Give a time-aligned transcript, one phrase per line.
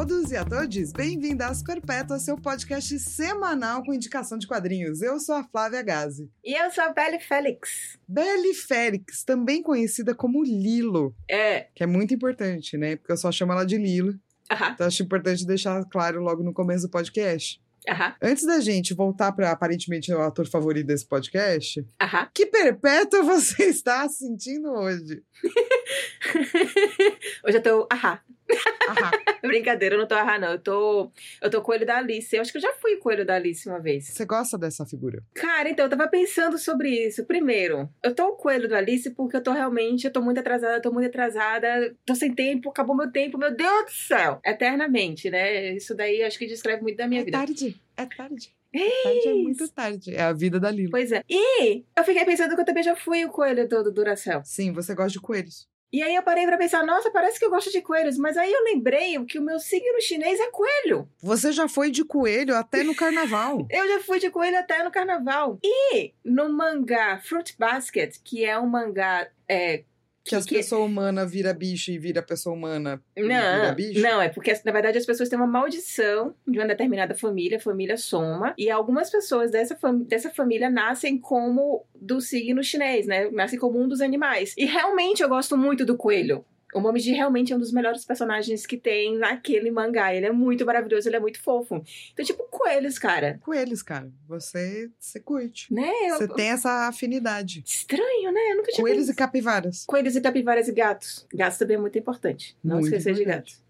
[0.00, 5.02] todos e a todas, bem-vindos às Corpetas, seu podcast semanal com indicação de quadrinhos.
[5.02, 6.26] Eu sou a Flávia Gazi.
[6.42, 7.98] E eu sou a Belle Félix.
[8.08, 11.14] Belle Félix, também conhecida como Lilo.
[11.30, 11.66] É.
[11.74, 12.96] Que é muito importante, né?
[12.96, 14.18] Porque eu só chamo ela de Lilo.
[14.50, 14.70] Aham.
[14.70, 17.60] Então acho importante deixar claro logo no começo do podcast.
[17.86, 18.14] Aham.
[18.22, 22.26] Antes da gente voltar para aparentemente o ator favorito desse podcast, Aham.
[22.34, 25.22] que perpétua você está sentindo hoje?
[27.44, 27.88] Hoje eu tô.
[27.92, 28.18] Aham.
[29.42, 30.52] Brincadeira, eu não tô aham, não.
[30.52, 31.12] Eu tô.
[31.40, 32.34] Eu tô coelho da Alice.
[32.34, 34.06] Eu acho que eu já fui coelho da Alice uma vez.
[34.06, 35.22] Você gosta dessa figura?
[35.34, 37.24] Cara, então, eu tava pensando sobre isso.
[37.24, 40.04] Primeiro, eu tô o coelho da Alice porque eu tô realmente.
[40.04, 41.94] Eu tô muito atrasada, tô muito atrasada.
[42.04, 44.40] Tô sem tempo, acabou meu tempo, meu Deus do céu.
[44.44, 45.74] Eternamente, né?
[45.74, 47.38] Isso daí acho que descreve muito da minha é vida.
[47.38, 47.80] tarde.
[47.96, 48.54] É tarde.
[48.72, 50.14] Tarde é muito tarde.
[50.14, 50.90] É a vida da Lilo.
[50.90, 51.24] Pois é.
[51.28, 54.42] E eu fiquei pensando que eu também já fui o coelho do, do Duracell.
[54.44, 55.68] Sim, você gosta de coelhos.
[55.92, 58.16] E aí eu parei pra pensar, nossa, parece que eu gosto de coelhos.
[58.16, 61.08] Mas aí eu lembrei que o meu signo chinês é coelho.
[61.20, 63.66] Você já foi de coelho até no carnaval.
[63.70, 65.58] Eu já fui de coelho até no carnaval.
[65.62, 69.28] E no mangá Fruit Basket, que é um mangá.
[69.48, 69.84] É,
[70.30, 74.00] Que as Que- pessoas humanas vira bicho e vira pessoa humana e vira não, bicho.
[74.00, 77.96] não, é porque na verdade as pessoas têm uma maldição de uma determinada família, família
[77.96, 83.28] Soma, e algumas pessoas dessa, fam- dessa família nascem como do signo chinês, né?
[83.30, 84.54] Nascem como um dos animais.
[84.56, 86.44] E realmente eu gosto muito do coelho.
[86.74, 90.14] O Momiji realmente é um dos melhores personagens que tem naquele mangá.
[90.14, 91.82] Ele é muito maravilhoso, ele é muito fofo.
[92.12, 93.38] Então, tipo, coelhos, cara.
[93.42, 94.10] Coelhos, cara.
[94.28, 95.72] Você, você curte.
[95.72, 95.90] Né?
[96.08, 97.62] Eu- Você tem essa afinidade.
[97.66, 98.40] Estranho, né?
[98.52, 99.84] Eu nunca tinha Coelhos e capivaras.
[99.84, 101.26] Coelhos e capivaras e gatos.
[101.34, 102.56] Gatos também é muito importante.
[102.62, 103.60] Não Muito esquecer de gatos.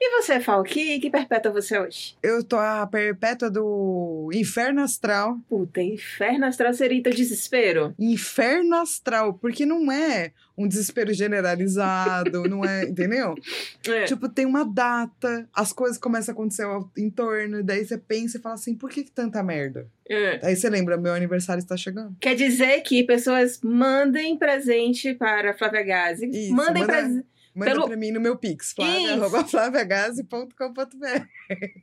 [0.00, 2.16] E você, Fal, que, perpétua você hoje?
[2.22, 5.38] Eu tô a perpétua do Inferno Astral.
[5.48, 7.94] Puta, inferno astral seria teu desespero?
[7.98, 13.34] Inferno Astral, porque não é um desespero generalizado, não é, entendeu?
[13.88, 14.04] É.
[14.04, 17.98] Tipo, tem uma data, as coisas começam a acontecer ao em torno, e daí você
[17.98, 19.88] pensa e fala assim, por que, que tanta merda?
[20.08, 20.38] É.
[20.42, 22.16] Aí você lembra, meu aniversário está chegando.
[22.20, 26.26] Quer dizer que pessoas mandem presente para Flávia Gazi.
[26.26, 27.26] Isso, mandem manda- presente.
[27.54, 28.76] Manda Pelo- pra mim no meu pix, Isso.
[29.30, 31.26] flávia.flaviagazi.com.br.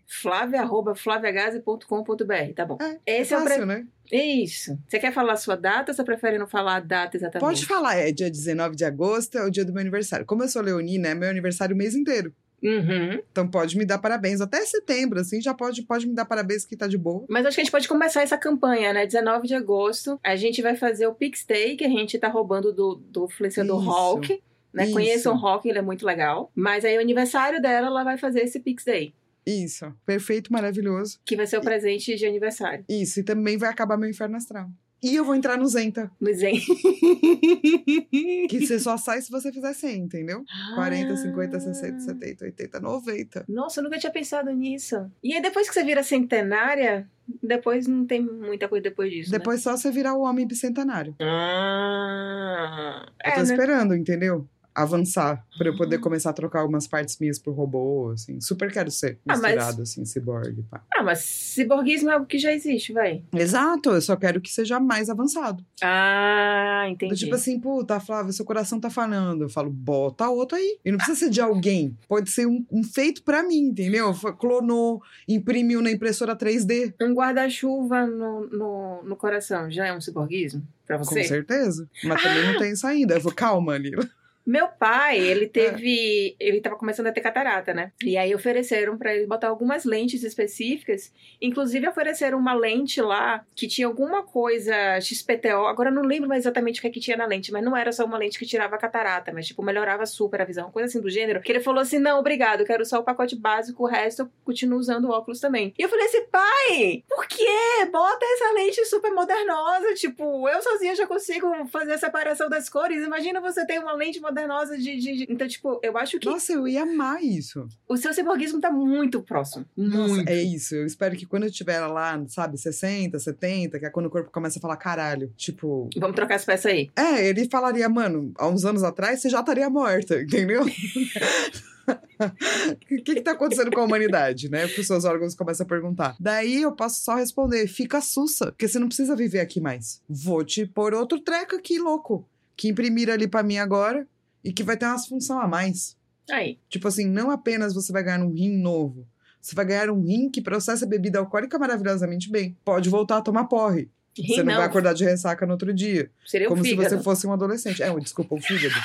[0.05, 2.77] Flávia, arroba, flaviagazi.com.br, tá bom.
[3.05, 3.65] É, Esse é é, o fácil, pre...
[3.65, 3.87] né?
[4.11, 4.77] Isso.
[4.87, 7.39] Você quer falar a sua data ou você prefere não falar a data exatamente?
[7.47, 10.25] Pode falar, é dia 19 de agosto, é o dia do meu aniversário.
[10.25, 12.33] Como eu sou leonina, é meu aniversário o mês inteiro.
[12.63, 13.19] Uhum.
[13.31, 14.39] Então pode me dar parabéns.
[14.39, 17.25] Até setembro, assim, já pode, pode me dar parabéns que tá de boa.
[17.27, 19.05] Mas acho que a gente pode começar essa campanha, né?
[19.05, 20.19] 19 de agosto.
[20.23, 23.81] A gente vai fazer o Pix Day, que a gente tá roubando do, do influenciador
[23.81, 24.43] Isso.
[24.73, 24.85] Né?
[24.85, 24.93] Isso.
[24.93, 26.51] Conheçam o Hulk, ele é muito legal.
[26.55, 29.13] Mas aí o aniversário dela, ela vai fazer esse Pix Day.
[29.45, 31.19] Isso, perfeito, maravilhoso.
[31.25, 32.85] Que vai ser o presente de aniversário.
[32.87, 34.69] Isso, e também vai acabar meu inferno astral.
[35.03, 36.61] E eu vou entrar no Zenta, No Zen.
[38.47, 40.43] que você só sai se você fizer 100, entendeu?
[40.75, 41.59] 40, 50, Ah.
[41.59, 43.45] 60, 70, 80, 90.
[43.49, 45.09] Nossa, eu nunca tinha pensado nisso.
[45.23, 47.09] E aí, depois que você vira centenária,
[47.41, 49.31] depois não tem muita coisa depois disso.
[49.31, 51.15] Depois só você virar o homem bicentenário.
[51.19, 51.25] Né?
[51.27, 53.43] Ah, Eu é, tô né?
[53.43, 54.47] esperando, entendeu?
[54.73, 55.99] Avançar, pra eu poder Ah.
[55.99, 58.39] começar a trocar algumas partes minhas por robô, assim.
[58.39, 60.81] Super quero ser Ah, mas- misturado, assim, ciborgue, pá.
[60.95, 63.23] Ah, mas ciborguismo é algo que já existe, vai.
[63.35, 65.63] Exato, eu só quero que seja mais avançado.
[65.81, 67.15] Ah, Do entendi.
[67.15, 69.43] tipo assim, puta, Flávia, seu coração tá falando.
[69.43, 70.79] Eu falo, bota outro aí.
[70.85, 71.97] E não precisa ser de alguém.
[72.07, 74.13] Pode ser um, um feito pra mim, entendeu?
[74.39, 76.93] Clonou, imprimiu na impressora 3D.
[77.01, 81.23] Um guarda-chuva no, no, no coração já é um ciborguismo pra Com você?
[81.25, 81.87] certeza.
[82.03, 83.15] Mas também não tem isso ainda.
[83.15, 84.07] Eu vou, calma, Lila.
[84.45, 86.35] Meu pai, ele teve.
[86.39, 87.91] Ele tava começando a ter catarata, né?
[88.03, 91.13] E aí ofereceram pra ele botar algumas lentes específicas.
[91.41, 95.67] Inclusive ofereceram uma lente lá que tinha alguma coisa XPTO.
[95.67, 97.77] Agora eu não lembro mais exatamente o que, é que tinha na lente, mas não
[97.77, 100.87] era só uma lente que tirava a catarata, mas tipo, melhorava super a visão, coisa
[100.87, 101.41] assim do gênero.
[101.41, 104.79] Que ele falou assim: não, obrigado, quero só o pacote básico, o resto eu continuo
[104.79, 105.73] usando o óculos também.
[105.77, 107.85] E eu falei assim, pai, por quê?
[107.91, 109.93] Bota essa lente super modernosa.
[109.93, 113.05] Tipo, eu sozinha já consigo fazer a separação das cores.
[113.05, 114.77] Imagina você ter uma lente modernosa de.
[114.77, 117.67] de- de- Então, tipo, eu acho que Nossa, eu ia amar isso.
[117.87, 119.65] o seu ciborguismo tá muito próximo.
[119.75, 120.29] Nossa, Muito.
[120.29, 120.75] é isso.
[120.75, 124.31] Eu espero que quando eu tiver lá, sabe, 60, 70, que é quando o corpo
[124.31, 125.31] começa a falar caralho.
[125.37, 125.89] Tipo.
[125.97, 126.89] Vamos trocar as peças aí.
[126.95, 130.63] É, ele falaria, mano, há uns anos atrás você já estaria morta, entendeu?
[131.89, 134.67] O que, que tá acontecendo com a humanidade, né?
[134.67, 136.15] Porque os seus órgãos começam a perguntar.
[136.19, 140.01] Daí eu posso só responder: fica sussa, porque você não precisa viver aqui mais.
[140.07, 142.25] Vou te pôr outro treco aqui, louco.
[142.55, 144.07] Que imprimiram ali pra mim agora
[144.43, 145.97] e que vai ter umas função a mais.
[146.29, 146.59] Aí.
[146.69, 149.07] Tipo assim, não apenas você vai ganhar um rim novo,
[149.41, 152.55] você vai ganhar um rim que processa a bebida alcoólica maravilhosamente bem.
[152.63, 153.89] Pode voltar a tomar porre.
[154.17, 156.11] Rim você não, não, vai acordar de ressaca no outro dia.
[156.25, 157.81] seria como se você fosse um adolescente.
[157.81, 158.75] É, desculpa, o fígado.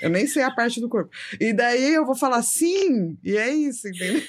[0.00, 1.10] Eu nem sei a parte do corpo.
[1.38, 4.22] E daí eu vou falar sim, e é isso, entendeu?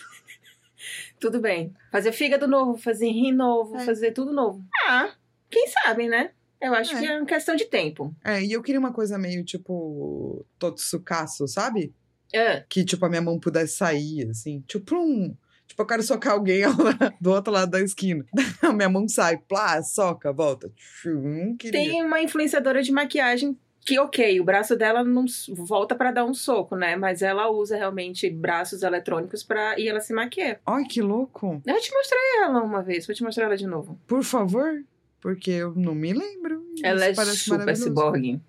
[1.20, 1.74] Tudo bem.
[1.92, 3.86] Fazer fígado novo, fazer rim novo, É.
[3.86, 4.62] fazer tudo novo.
[4.88, 5.14] Ah,
[5.50, 6.32] quem sabe, né?
[6.62, 7.00] Eu acho É.
[7.00, 8.16] que é uma questão de tempo.
[8.24, 11.94] É, e eu queria uma coisa meio tipo Totsukaço, sabe?
[12.36, 14.64] Ah, Que tipo a minha mão pudesse sair, assim.
[14.68, 15.36] Tipo um.
[15.68, 16.62] Tipo, eu quero socar alguém
[17.20, 18.26] do outro lado da esquina.
[18.62, 20.70] A minha mão sai, plá, soca, volta.
[21.06, 21.80] Hum, queria.
[21.80, 26.34] tem uma influenciadora de maquiagem que, ok, o braço dela não volta pra dar um
[26.34, 26.96] soco, né?
[26.98, 29.80] Mas ela usa realmente braços eletrônicos pra...
[29.80, 30.60] e ela se maquia.
[30.66, 31.62] Ai, que louco.
[31.66, 33.98] Eu te mostrei ela uma vez, vou te mostrar ela de novo.
[34.06, 34.84] Por favor,
[35.22, 36.66] porque eu não me lembro.
[36.84, 38.40] Ela é super ciborgue.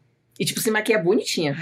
[0.40, 1.56] E, tipo, se maquia bonitinha.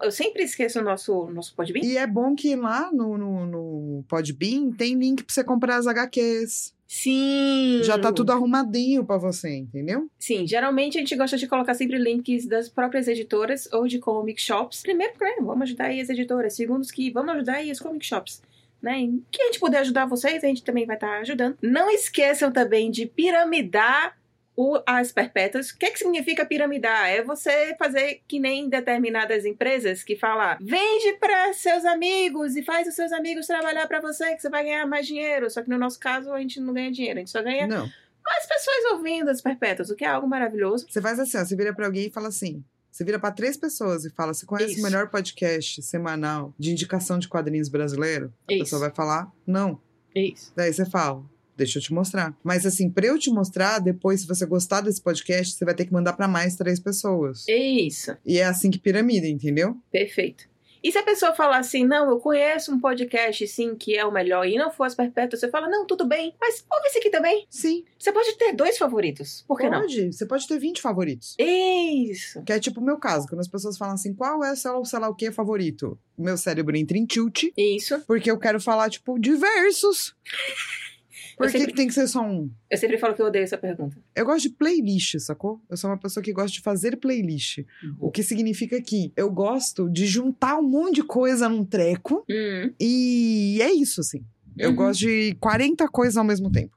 [0.03, 1.83] Eu sempre esqueço o nosso, nosso Podbean.
[1.85, 5.87] E é bom que lá no, no, no Podbean tem link pra você comprar as
[5.87, 6.75] HQs.
[6.87, 7.83] Sim!
[7.83, 10.09] Já tá tudo arrumadinho pra você, entendeu?
[10.19, 14.41] Sim, geralmente a gente gosta de colocar sempre links das próprias editoras ou de comic
[14.41, 14.81] shops.
[14.81, 16.57] Primeiro, né, vamos ajudar aí as editoras.
[16.57, 18.43] Segundo, que vamos ajudar aí as comic shops.
[18.81, 19.07] Né?
[19.31, 21.59] Que a gente puder ajudar vocês, a gente também vai estar ajudando.
[21.61, 24.18] Não esqueçam também de piramidar
[24.61, 25.71] o, as perpétuas.
[25.71, 27.09] O que, é que significa piramidar?
[27.09, 32.89] É você fazer que nem determinadas empresas que fala vende para seus amigos e faz
[32.89, 35.49] os seus amigos trabalhar para você que você vai ganhar mais dinheiro.
[35.49, 37.89] Só que no nosso caso a gente não ganha dinheiro, a gente só ganha Não.
[38.27, 40.87] mais pessoas ouvindo as perpétuas, o que é algo maravilhoso.
[40.91, 42.65] Você faz assim, ó, você vira pra alguém e fala assim.
[42.91, 44.81] Você vira pra três pessoas e fala: Você conhece Isso.
[44.81, 48.35] o melhor podcast semanal de indicação de quadrinhos brasileiro?
[48.49, 48.65] A Isso.
[48.65, 49.81] pessoa vai falar: Não.
[50.17, 50.53] Isso.
[50.57, 51.23] Daí você fala:
[51.59, 52.33] Deixa eu te mostrar.
[52.45, 55.85] Mas assim, pra eu te mostrar, depois, se você gostar desse podcast, você vai ter
[55.87, 57.45] que mandar pra mais três pessoas.
[57.49, 58.17] Isso.
[58.25, 59.77] E é assim que piramida, entendeu?
[59.91, 60.45] Perfeito.
[60.81, 64.13] E se a pessoa falar assim, não, eu conheço um podcast, sim, que é o
[64.13, 67.11] melhor, e não for as perpétuas, você fala, não, tudo bem, mas ouve esse aqui
[67.11, 67.45] também.
[67.51, 67.85] Sim.
[67.99, 69.45] Você pode ter dois favoritos.
[69.49, 69.81] Por que não?
[69.81, 70.13] pode.
[70.13, 71.35] Você pode ter 20 favoritos.
[71.37, 72.41] Isso.
[72.45, 74.85] Que é tipo o meu caso, quando as pessoas falam assim, qual é o seu,
[74.85, 75.99] sei lá o que favorito?
[76.17, 78.01] O meu cérebro entra em tilt, Isso.
[78.07, 80.15] porque eu quero falar, tipo, diversos.
[81.39, 82.51] Por que, sempre- que tem que ser só um?
[82.71, 83.97] Eu sempre falo que eu odeio essa pergunta.
[84.15, 85.61] Eu gosto de playlist, sacou?
[85.71, 87.61] Eu sou uma pessoa que gosta de fazer playlist.
[87.99, 92.73] O que significa que eu gosto de juntar um monte de coisa num treco Hum.
[92.81, 94.25] e é isso, assim.
[94.57, 94.77] Eu Uhum.
[94.77, 96.75] gosto de 40 coisas ao mesmo tempo.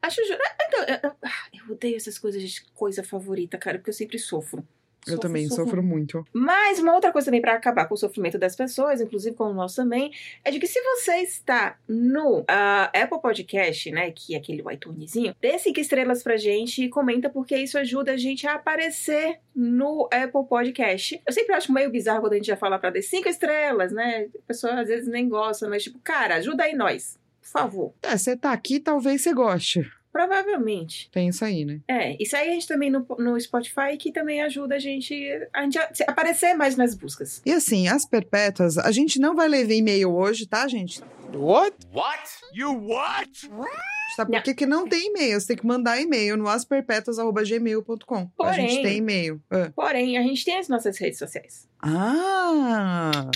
[0.00, 0.20] Acho.
[0.22, 4.18] Então, eu, eu- ah, eu odeio essas coisas de coisa favorita, cara, porque eu sempre
[4.18, 4.64] sofro.
[5.06, 6.26] Eu também sofro muito.
[6.32, 9.54] Mas uma outra coisa também para acabar com o sofrimento das pessoas, inclusive com o
[9.54, 10.12] nosso também,
[10.44, 15.34] é de que se você está no ah, Apple Podcast, né, que é aquele iTunesinho,
[15.40, 20.08] dê cinco estrelas pra gente e comenta porque isso ajuda a gente a aparecer no
[20.12, 21.20] Apple Podcast.
[21.26, 24.28] Eu sempre acho meio bizarro quando a gente já fala pra dar cinco estrelas, né?
[24.36, 27.94] A pessoa às vezes nem gosta, mas tipo, cara, ajuda aí nós, por favor.
[28.02, 29.90] É, você tá aqui, talvez você goste.
[30.12, 31.08] Provavelmente.
[31.12, 31.80] Tem isso aí, né?
[31.88, 35.14] É, isso aí a gente também no, no Spotify que também ajuda a gente,
[35.52, 37.40] a gente a aparecer mais nas buscas.
[37.46, 41.00] E assim, as perpétuas, a gente não vai ler e-mail hoje, tá, gente?
[41.32, 41.76] What?
[41.92, 42.22] What?
[42.52, 43.30] You what?
[44.16, 45.40] Sabe por que, que não tem e-mail?
[45.40, 48.30] Você tem que mandar e-mail no asperpetuas.gmail.com.
[48.42, 49.40] A gente tem e-mail.
[49.48, 49.70] Ah.
[49.74, 51.68] Porém, a gente tem as nossas redes sociais.
[51.80, 53.30] Ah!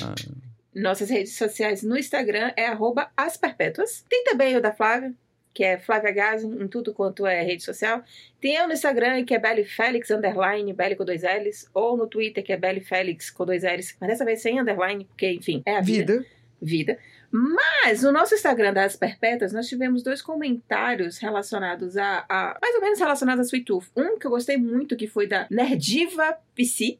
[0.74, 4.04] Nossas redes sociais no Instagram é arroba asperpétuas.
[4.08, 5.14] Tem também o da Flávia,
[5.54, 8.02] que é Flávia Gazi, em tudo quanto é rede social.
[8.40, 11.70] Tem eu no Instagram, que é Belly Félix, underline, Belly com dois L's.
[11.72, 13.96] Ou no Twitter, que é Belly Félix com dois L's.
[14.00, 16.14] Mas dessa vez sem underline, porque, enfim, é a vida.
[16.18, 16.26] Vida.
[16.60, 16.98] vida.
[17.30, 22.80] Mas no nosso Instagram das Perpétuas, nós tivemos dois comentários relacionados a, a- mais ou
[22.80, 23.86] menos relacionados a Sweet Tooth.
[23.96, 26.98] Um que eu gostei muito, que foi da Nerdiva PC.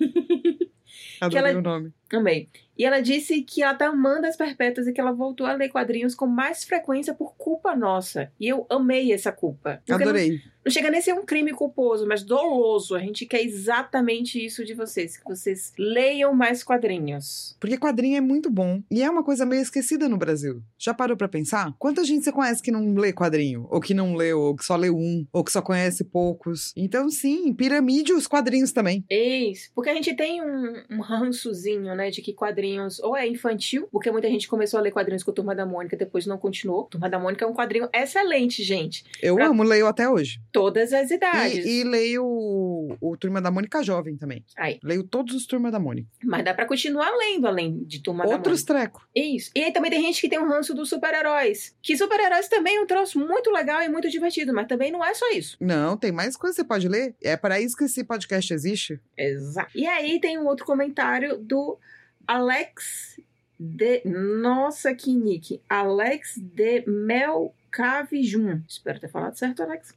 [1.20, 1.92] Adorei ela- o nome.
[2.12, 2.48] Amei.
[2.78, 5.68] E ela disse que ela tá amando as perpétuas e que ela voltou a ler
[5.68, 8.30] quadrinhos com mais frequência por culpa nossa.
[8.38, 9.76] E eu amei essa culpa.
[9.76, 10.40] Porque não, Adorei.
[10.66, 12.96] Não chega nem a ser um crime culposo, mas doloso.
[12.96, 15.16] A gente quer exatamente isso de vocês.
[15.16, 17.56] Que vocês leiam mais quadrinhos.
[17.60, 18.82] Porque quadrinho é muito bom.
[18.90, 20.60] E é uma coisa meio esquecida no Brasil.
[20.76, 21.72] Já parou pra pensar?
[21.78, 23.68] Quanta gente você conhece que não lê quadrinho?
[23.70, 26.72] Ou que não leu, ou que só leu um, ou que só conhece poucos.
[26.76, 29.04] Então, sim, piramide os quadrinhos também.
[29.08, 29.70] Isso.
[29.72, 34.10] Porque a gente tem um, um rançozinho, né, de que quadrinhos ou é infantil, porque
[34.10, 36.86] muita gente começou a ler quadrinhos com a Turma da Mônica, depois não continuou.
[36.86, 39.04] Turma da Mônica é um quadrinho excelente, gente.
[39.22, 40.40] Eu Pra- amo, leio até hoje.
[40.56, 41.66] Todas as idades.
[41.66, 44.42] E, e leio o, o Turma da Mônica Jovem também.
[44.56, 44.78] Aí.
[44.82, 46.08] Leio todos os Turma da Mônica.
[46.24, 48.90] Mas dá pra continuar lendo além de Turma Outros da Mônica.
[48.90, 49.08] treco.
[49.14, 49.50] Isso.
[49.54, 51.76] E aí também tem gente que tem um ranço dos super-heróis.
[51.82, 55.12] Que super-heróis também é um troço muito legal e muito divertido, mas também não é
[55.12, 55.58] só isso.
[55.60, 57.14] Não, tem mais coisa que você pode ler.
[57.22, 58.98] É para isso que esse podcast existe.
[59.14, 59.70] Exato.
[59.74, 61.76] E aí tem um outro comentário do
[62.26, 63.20] Alex
[63.60, 64.02] de.
[64.06, 65.60] Nossa, que nick.
[65.68, 68.62] Alex de Melcavijum.
[68.66, 69.94] Espero ter falado certo, Alex.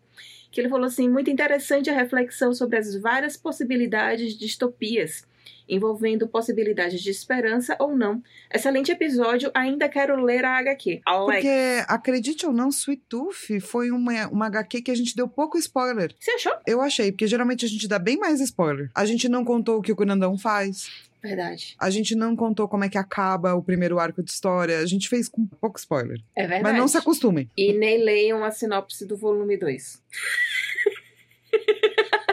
[0.51, 5.23] Que ele falou assim: muito interessante a reflexão sobre as várias possibilidades de distopias,
[5.67, 8.21] envolvendo possibilidades de esperança ou não.
[8.53, 11.01] Excelente episódio, ainda quero ler a HQ.
[11.05, 15.27] Alex, Porque, acredite ou não, Sweet Tooth foi uma, uma HQ que a gente deu
[15.27, 16.13] pouco spoiler.
[16.19, 16.53] você achou?
[16.65, 18.89] Eu achei, porque geralmente a gente dá bem mais spoiler.
[18.95, 21.08] A gente não contou o que o Grandão faz.
[21.21, 21.75] Verdade.
[21.77, 24.79] A gente não contou como é que acaba o primeiro arco de história.
[24.79, 26.19] A gente fez com pouco spoiler.
[26.35, 26.63] É verdade.
[26.63, 27.49] Mas não se acostumem.
[27.57, 30.01] E nem leiam a sinopse do volume 2.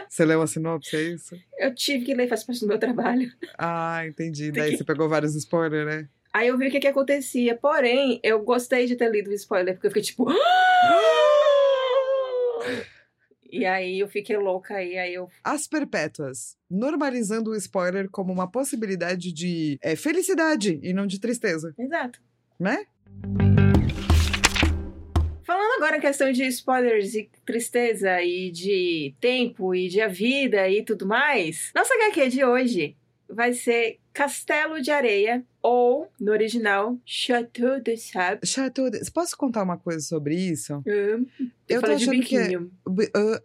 [0.09, 1.37] Você leu a sinopse, é isso?
[1.59, 3.31] Eu tive que ler, faz parte do meu trabalho.
[3.57, 4.51] Ah, entendi.
[4.51, 6.09] Daí você pegou vários spoilers, né?
[6.33, 7.55] Aí eu vi o que, que acontecia.
[7.55, 10.25] Porém, eu gostei de ter lido o spoiler, porque eu fiquei tipo.
[13.51, 15.29] e aí eu fiquei louca e aí eu.
[15.43, 16.57] As Perpétuas.
[16.69, 22.19] Normalizando o spoiler como uma possibilidade de é, felicidade e não de tristeza, Exato.
[22.59, 22.85] né?
[25.45, 30.67] Falando agora em questão de spoilers e tristeza e de tempo e de a vida
[30.69, 32.97] e tudo mais, nossa HQ de hoje
[33.29, 38.39] vai ser Castelo de Areia ou, no original, Chateau de Sable.
[38.43, 38.99] Chateau de...
[39.11, 40.81] Posso contar uma coisa sobre isso?
[40.87, 41.23] Eu,
[41.69, 42.49] Eu tô achando que é-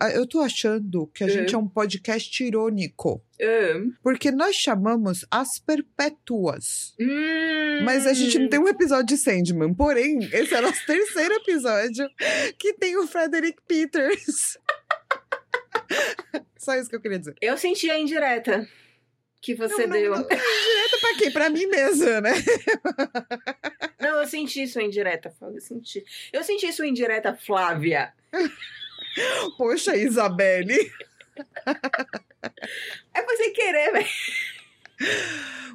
[0.00, 3.23] ah, Eu tô achando que a gente é um podcast irônico.
[4.02, 6.95] Porque nós chamamos as perpétuas.
[6.99, 7.83] Hum.
[7.85, 9.75] Mas a gente não tem um episódio de Sandman.
[9.75, 12.09] Porém, esse é o nosso terceiro episódio
[12.59, 14.57] que tem o Frederick Peters.
[16.57, 17.35] Só isso que eu queria dizer.
[17.43, 18.67] Eu senti a indireta
[19.42, 20.11] que você Não, não, deu.
[20.12, 20.22] não.
[20.28, 21.30] Direto pra quê?
[21.30, 22.32] Pra mim mesma, né?
[24.00, 25.56] Não, eu senti sua indireta, Flávia.
[25.56, 26.04] Eu senti.
[26.32, 28.14] Eu senti sua indireta, Flávia.
[29.58, 30.92] Poxa, Isabelle.
[33.14, 34.08] É sem querer, velho.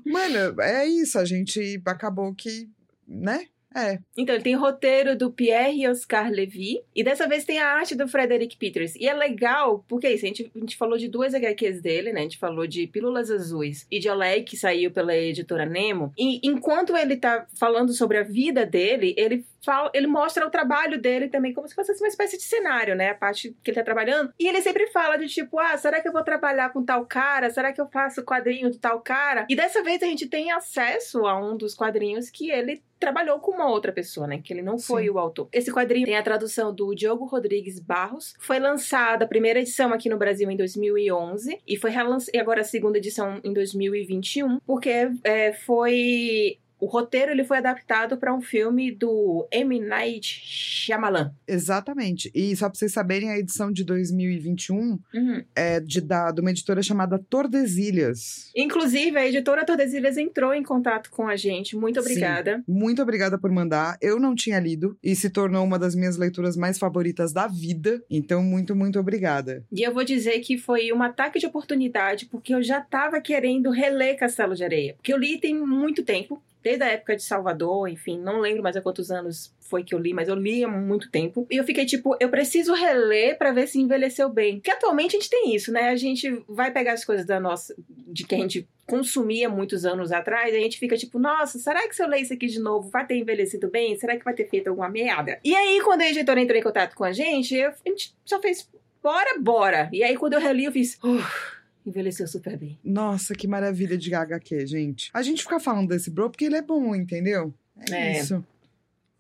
[0.06, 1.20] Mano, é isso.
[1.20, 2.70] A gente acabou que,
[3.08, 3.48] né?
[3.76, 4.00] É.
[4.18, 6.82] Então, ele tem roteiro do Pierre Oscar Levy.
[6.96, 8.96] E dessa vez tem a arte do Frederick Peters.
[8.96, 12.12] E é legal, porque é isso, a gente, a gente falou de duas HQs dele,
[12.12, 12.22] né?
[12.22, 16.12] A gente falou de Pílulas Azuis e de Olé, que saiu pela editora Nemo.
[16.18, 21.00] E enquanto ele tá falando sobre a vida dele, ele fala, ele mostra o trabalho
[21.00, 23.12] dele também como se fosse uma espécie de cenário, né?
[23.12, 24.34] A parte que ele tá trabalhando.
[24.40, 27.50] E ele sempre fala de tipo, ah, será que eu vou trabalhar com tal cara?
[27.50, 29.46] Será que eu faço quadrinho de tal cara?
[29.50, 33.52] E dessa vez a gente tem acesso a um dos quadrinhos que ele trabalhou com
[33.52, 34.42] uma outra pessoa, né?
[34.44, 35.10] Que ele não foi Sim.
[35.12, 35.48] o autor.
[35.52, 38.34] Esse quadrinho tem a tradução do Diogo Rodrigues Barros.
[38.40, 42.62] Foi lançada a primeira edição aqui no Brasil em 2011 e foi relançada e agora
[42.62, 48.42] a segunda edição em 2021, porque é, foi o roteiro ele foi adaptado para um
[48.42, 49.80] filme do M.
[49.80, 51.34] Night Shyamalan.
[51.48, 52.32] Exatamente.
[52.34, 55.44] E só pra vocês saberem, a edição de 2021 Uhum.
[55.56, 58.52] é de, da, de uma editora chamada Tordesilhas.
[58.56, 61.76] Inclusive, a editora Tordesilhas entrou em contato com a gente.
[61.76, 62.08] Muito Sim.
[62.10, 62.64] obrigada.
[62.68, 63.98] Muito obrigada por mandar.
[64.02, 68.02] Eu não tinha lido e se tornou uma das minhas leituras mais favoritas da vida.
[68.10, 69.64] Então, muito, muito obrigada.
[69.72, 73.70] E eu vou dizer que foi um ataque de oportunidade, porque eu já tava querendo
[73.70, 74.94] reler Castelo de Areia.
[74.96, 78.76] Porque eu li tem muito tempo, desde a época de Salvador, enfim, não lembro mais
[78.76, 81.46] há quantos anos foi que eu li, mas eu li há muito tempo.
[81.52, 84.56] E eu fiquei tipo, eu preciso reler pra ver se envelheceu bem.
[84.56, 85.90] Porque atualmente a gente tem isso, né?
[85.90, 87.76] A gente vai pegar as coisas da nossa.
[87.88, 91.94] de que a gente consumia muitos anos atrás, a gente fica tipo, nossa, será que
[91.96, 93.98] se eu ler isso aqui de novo vai ter envelhecido bem?
[93.98, 95.38] Será que vai ter feito alguma merda?
[95.44, 98.40] E aí, quando a editora entrou em contato com a gente, eu- a gente só
[98.42, 98.70] fez
[99.04, 99.90] bora, bora.
[99.92, 100.98] E aí, quando eu reli, eu fiz.
[101.04, 101.57] "Uf,
[101.90, 102.78] envelheceu super bem.
[102.84, 105.10] Nossa, que maravilha de HQ, gente.
[105.14, 107.54] A gente fica falando desse bro porque ele é bom, entendeu?
[107.90, 108.20] É, É.
[108.20, 108.44] isso.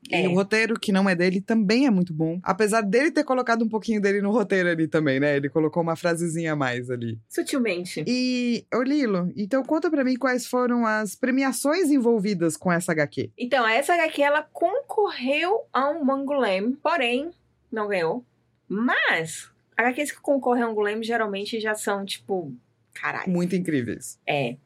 [0.09, 0.24] É.
[0.24, 2.39] E o roteiro, que não é dele, também é muito bom.
[2.41, 5.36] Apesar dele ter colocado um pouquinho dele no roteiro ali também, né?
[5.36, 7.19] Ele colocou uma frasezinha a mais ali.
[7.27, 8.05] Sutilmente.
[8.07, 13.31] E, ô Lilo, então conta pra mim quais foram as premiações envolvidas com essa HQ.
[13.38, 17.31] Então, essa HQ ela concorreu a um Mangulem, porém,
[17.69, 18.24] não ganhou.
[18.69, 22.53] Mas, HQs que concorrem a um Mangulem geralmente já são tipo.
[22.93, 23.29] Caralho.
[23.31, 24.19] Muito incríveis.
[24.27, 24.57] É.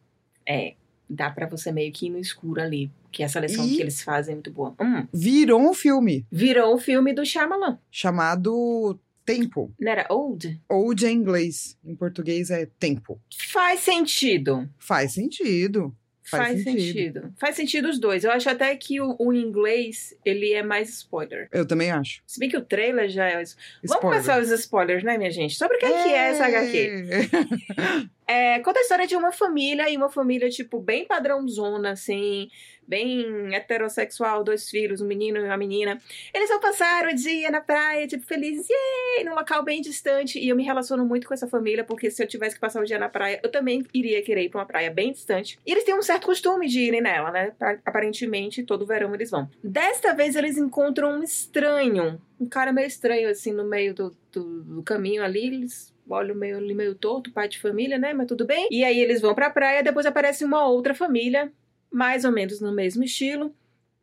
[0.48, 0.74] É.
[1.10, 2.90] Dá pra você meio que ir no escuro ali.
[3.12, 4.74] Que a seleção E- que eles fazem é muito boa.
[4.80, 7.78] Hum, Virou um filme virou o filme do Shyamalan.
[7.92, 9.72] chamado Tempo.
[9.80, 10.60] Não era Old?
[10.70, 11.78] Old em inglês.
[11.86, 13.20] Em português é Tempo.
[13.52, 14.68] Faz sentido.
[14.80, 15.96] Faz sentido.
[16.24, 16.82] Faz Faz, sentido.
[16.82, 17.34] sentido.
[17.38, 18.24] Faz sentido os dois.
[18.24, 21.50] Eu acho até que o, o inglês, ele é mais spoiler.
[21.52, 22.22] Eu também acho.
[22.28, 23.34] Se bem que o trailer já é...
[23.34, 24.02] Vamos Spoiler.
[24.02, 25.56] começar os spoilers, né, minha gente?
[25.56, 28.10] Sobre o que é, que é essa HQ.
[28.32, 32.50] É, conta a história de uma família, e uma família, tipo, bem padrãozona, assim,
[32.92, 35.98] bem heterossexual, dois filhos, um menino e uma menina.
[36.34, 40.38] Eles vão passar o dia na praia, tipo, felizes, yay, num local bem distante.
[40.38, 42.86] E eu me relaciono muito com essa família, porque se eu tivesse que passar o
[42.86, 45.58] dia na praia, eu também iria querer ir pra uma praia bem distante.
[45.66, 47.54] E eles têm um certo costume de irem nela, né?
[47.58, 49.50] Pa- Aparentemente, todo verão eles vão.
[49.64, 54.64] Desta vez, eles encontram um estranho, um cara meio estranho, assim, no meio do, do,
[54.64, 55.46] do caminho ali.
[55.48, 58.14] Eles olham meio, meio torto, pai de família, né?
[58.14, 58.68] Mas tudo bem.
[58.70, 61.50] E aí eles vão pra praia, depois aparece uma outra família,
[61.92, 63.54] mais ou menos no mesmo estilo,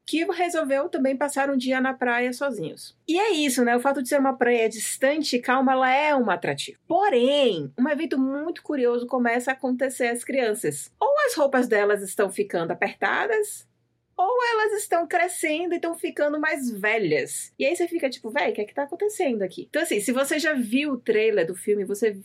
[0.08, 2.96] que resolveu também passar um dia na praia sozinhos.
[3.06, 3.76] E é isso, né?
[3.76, 6.78] O fato de ser uma praia distante e calma, ela é um atrativo.
[6.88, 10.90] Porém, um evento muito curioso começa a acontecer às crianças.
[10.98, 13.68] Ou as roupas delas estão ficando apertadas,
[14.16, 17.52] ou elas estão crescendo e estão ficando mais velhas.
[17.58, 19.66] E aí você fica tipo, véi, o que é que tá acontecendo aqui?
[19.68, 22.18] Então, assim, se você já viu o trailer do filme, você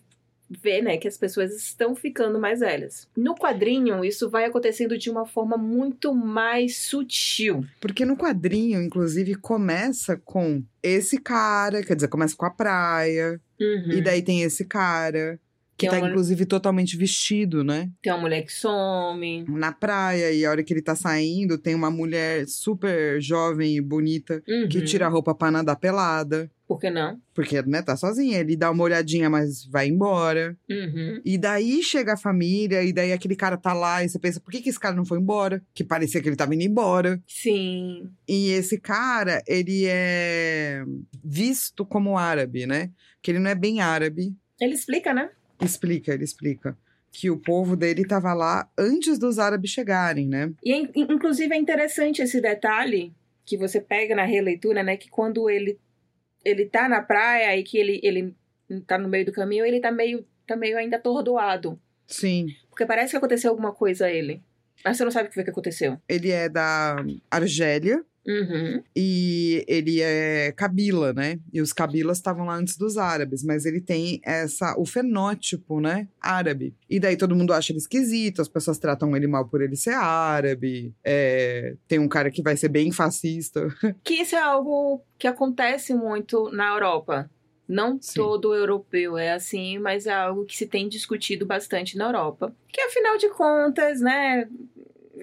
[0.50, 3.08] vê, né, que as pessoas estão ficando mais velhas.
[3.18, 7.66] No quadrinho, isso vai acontecendo de uma forma muito mais sutil.
[7.82, 14.02] Porque no quadrinho, inclusive, começa com esse cara, quer dizer, começa com a praia, e
[14.02, 15.40] daí tem esse cara,
[15.76, 17.90] que Tem tá, uma- inclusive, totalmente vestido, né?
[18.02, 19.44] Tem uma mulher que some.
[19.50, 23.82] Na praia, e a hora que ele tá saindo, tem uma mulher super jovem e
[23.82, 24.86] bonita que Uhum.
[24.86, 26.50] tira a roupa pra nadar pelada.
[26.74, 27.20] Por que não?
[27.36, 28.39] Porque, né, tá sozinha.
[28.39, 30.58] Ele dá uma olhadinha, mas vai embora.
[30.70, 31.22] Uhum.
[31.24, 34.51] E daí chega a família, e daí aquele cara tá lá, e você pensa, por
[34.51, 35.62] que, que esse cara não foi embora?
[35.74, 37.22] Que parecia que ele tava indo embora.
[37.27, 38.10] Sim.
[38.27, 40.84] E esse cara, ele é
[41.24, 42.89] visto como árabe, né?
[43.22, 44.36] Que ele não é bem árabe.
[44.60, 45.30] Ele explica, né?
[45.62, 46.77] Explica, ele explica.
[47.12, 50.51] Que o povo dele tava lá antes dos árabes chegarem, né?
[50.64, 53.14] E, in- inclusive, é interessante esse detalhe
[53.46, 54.96] que você pega na releitura, né?
[54.98, 55.77] Que quando ele,
[56.44, 58.36] ele tá na praia e que ele, ele
[58.86, 61.79] tá no meio do caminho, ele tá meio, tá meio ainda atordoado.
[62.08, 62.48] Sim.
[62.70, 64.42] Porque parece que aconteceu alguma coisa a ele.
[64.84, 66.00] Mas você não sabe o que foi que aconteceu.
[66.08, 66.98] Ele é da
[67.32, 68.81] Argélia Uhum.
[68.96, 71.40] e ele é Kabila, né?
[71.51, 76.07] E os Kabilas estavam lá antes dos árabes, mas ele tem essa o fenótipo, né?
[76.22, 76.74] Árabe.
[76.90, 79.94] E daí todo mundo acha ele esquisito, as pessoas tratam ele mal por ele ser
[79.94, 80.94] árabe.
[81.03, 83.68] É, tem um cara que vai ser bem fascista.
[84.03, 87.29] Que isso é algo que acontece muito na Europa.
[87.68, 88.16] Não Sim.
[88.16, 92.53] todo europeu é assim, mas é algo que se tem discutido bastante na Europa.
[92.68, 94.48] Que afinal de contas, né?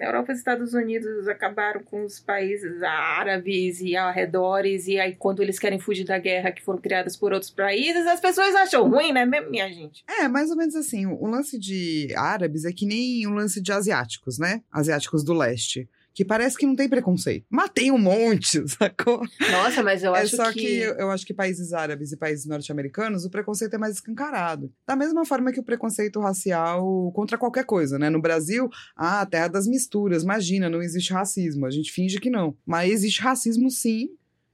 [0.01, 5.43] Na Europa e Estados Unidos acabaram com os países árabes e arredores, e aí quando
[5.43, 9.13] eles querem fugir da guerra que foram criadas por outros países, as pessoas acham ruim,
[9.13, 10.03] né, minha gente?
[10.09, 11.05] É, mais ou menos assim.
[11.05, 14.63] O lance de árabes é que nem o lance de asiáticos, né?
[14.71, 15.87] Asiáticos do leste.
[16.13, 17.45] Que parece que não tem preconceito.
[17.49, 19.21] Mas tem um monte, sacou?
[19.51, 20.59] Nossa, mas eu é acho só que...
[20.59, 20.77] que...
[20.77, 24.71] eu, eu acho que países árabes e países norte-americanos, o preconceito é mais escancarado.
[24.87, 28.09] Da mesma forma que o preconceito racial contra qualquer coisa, né?
[28.09, 31.65] No Brasil, ah, terra das misturas, imagina, não existe racismo.
[31.65, 32.55] A gente finge que não.
[32.65, 34.09] Mas existe racismo sim.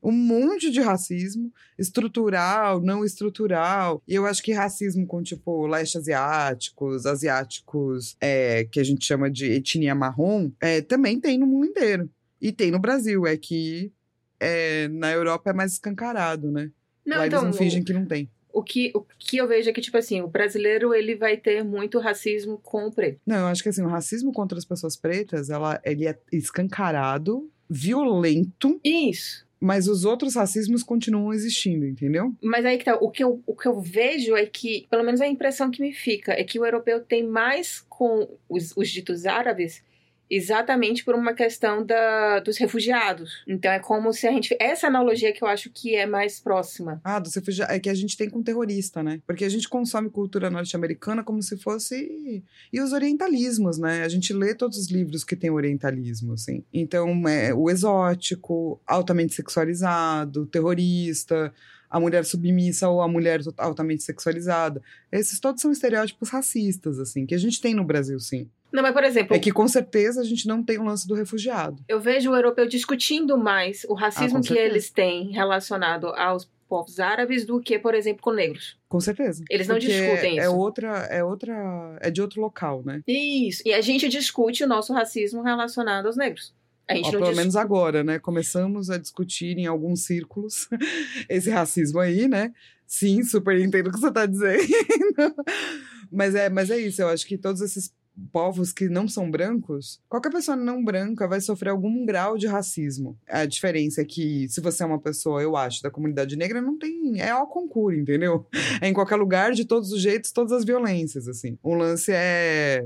[0.07, 4.01] Um monte de racismo, estrutural, não estrutural.
[4.07, 9.29] E eu acho que racismo com, tipo, leste asiáticos, asiáticos é, que a gente chama
[9.29, 12.09] de etnia marrom, é, também tem no mundo inteiro.
[12.41, 13.27] E tem no Brasil.
[13.27, 13.91] É que
[14.39, 16.71] é, na Europa é mais escancarado, né?
[17.05, 18.29] Não, Lá então, eles não fingem que não tem.
[18.53, 21.63] o, que, o que eu vejo é que, tipo assim, o brasileiro, ele vai ter
[21.63, 23.19] muito racismo com o preto.
[23.25, 27.49] Não, eu acho que assim, o racismo contra as pessoas pretas, ela, ele é escancarado,
[27.69, 29.46] violento, Isso.
[29.59, 32.33] Mas os outros racismos continuam existindo, entendeu?
[32.41, 35.21] Mas aí que tá, o que, eu, o que eu vejo é que, pelo menos
[35.21, 39.25] a impressão que me fica, é que o europeu tem mais com os, os ditos
[39.25, 39.81] árabes
[40.29, 43.43] exatamente por uma questão da, dos refugiados.
[43.47, 44.55] Então é como se a gente.
[44.59, 46.99] Essa analogia que eu acho que é mais próxima.
[47.03, 49.21] Ah, do refugia- é que a gente tem com terrorista, né?
[49.25, 52.43] Porque a gente consome cultura norte-americana como se fosse.
[52.71, 54.03] E os orientalismos, né?
[54.03, 56.63] A gente lê todos os livros que tem orientalismo, assim.
[56.73, 61.53] Então, é o exótico, altamente sexualizado, terrorista,
[61.89, 64.81] a mulher submissa ou a mulher altamente sexualizada.
[65.11, 68.49] Esses todos são estereótipos racistas, assim, que a gente tem no Brasil, sim.
[68.71, 71.13] Não, mas por exemplo, É que com certeza a gente não tem o lance do
[71.13, 71.82] refugiado.
[71.88, 76.99] eu vejo o europeu discutindo mais o racismo Ah, que eles têm relacionado aos povos
[76.99, 78.77] árabes do que, por exemplo, com negros.
[78.89, 79.41] Com certeza.
[79.49, 80.56] Eles não Porque discutem É isso.
[80.58, 81.97] outra, é outra.
[82.01, 83.01] É de outro local, né?
[83.08, 83.62] Isso.
[83.65, 86.53] E a gente discute o nosso racismo relacionado aos negros.
[86.89, 88.19] A gente Ó, pelo menos agora, né?
[88.19, 90.67] Começamos a discutir em alguns círculos
[91.30, 92.51] esse racismo aí, né?
[92.86, 94.62] Sim, super entendo o que você tá dizendo.
[96.12, 97.93] mas, é, mas é isso, eu acho que todos esses
[98.32, 103.17] povos que não são brancos, qualquer pessoa não branca vai sofrer algum grau de racismo.
[103.27, 106.77] A diferença é que, se você é uma pessoa, eu acho, da comunidade negra, não
[106.77, 107.19] tem.
[107.21, 108.45] É ao concurso, entendeu?
[108.82, 111.58] É em qualquer lugar, de todos os jeitos, todas as violências, assim.
[111.63, 112.86] O lance é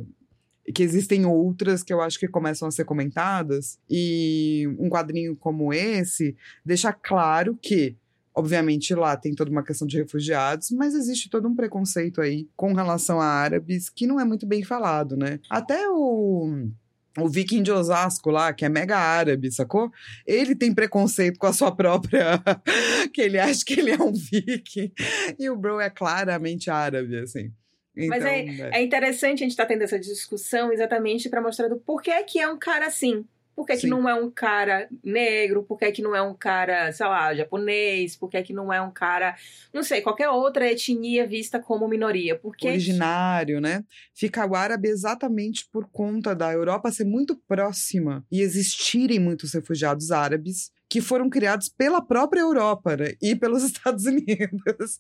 [0.74, 5.74] que existem outras que eu acho que começam a ser comentadas, e um quadrinho como
[5.74, 7.98] esse deixa claro que
[8.34, 12.74] Obviamente lá tem toda uma questão de refugiados, mas existe todo um preconceito aí com
[12.74, 15.39] relação a árabes que não é muito bem falado, né?
[15.50, 16.72] Até o
[17.17, 19.91] o viking de Osasco lá, que é mega árabe, sacou?
[20.26, 22.41] Ele tem preconceito com a sua própria.
[23.13, 24.91] que ele acha que ele é um viking.
[25.38, 27.52] E o bro é claramente árabe, assim.
[27.96, 28.70] Então, Mas é, é.
[28.80, 32.48] é interessante a gente estar tendo essa discussão exatamente para mostrar do porquê que é
[32.48, 33.26] um cara assim.
[33.62, 33.89] Por que, que Sim.
[33.89, 35.62] não é um cara negro?
[35.62, 38.15] Por que, que não é um cara, sei lá, japonês?
[38.15, 39.36] Por que, que não é um cara,
[39.71, 42.36] não sei, qualquer outra etnia vista como minoria?
[42.36, 43.84] Porque originário, né?
[44.15, 50.10] Fica o árabe exatamente por conta da Europa ser muito próxima e existirem muitos refugiados
[50.10, 53.13] árabes que foram criados pela própria Europa né?
[53.21, 54.97] e pelos Estados Unidos.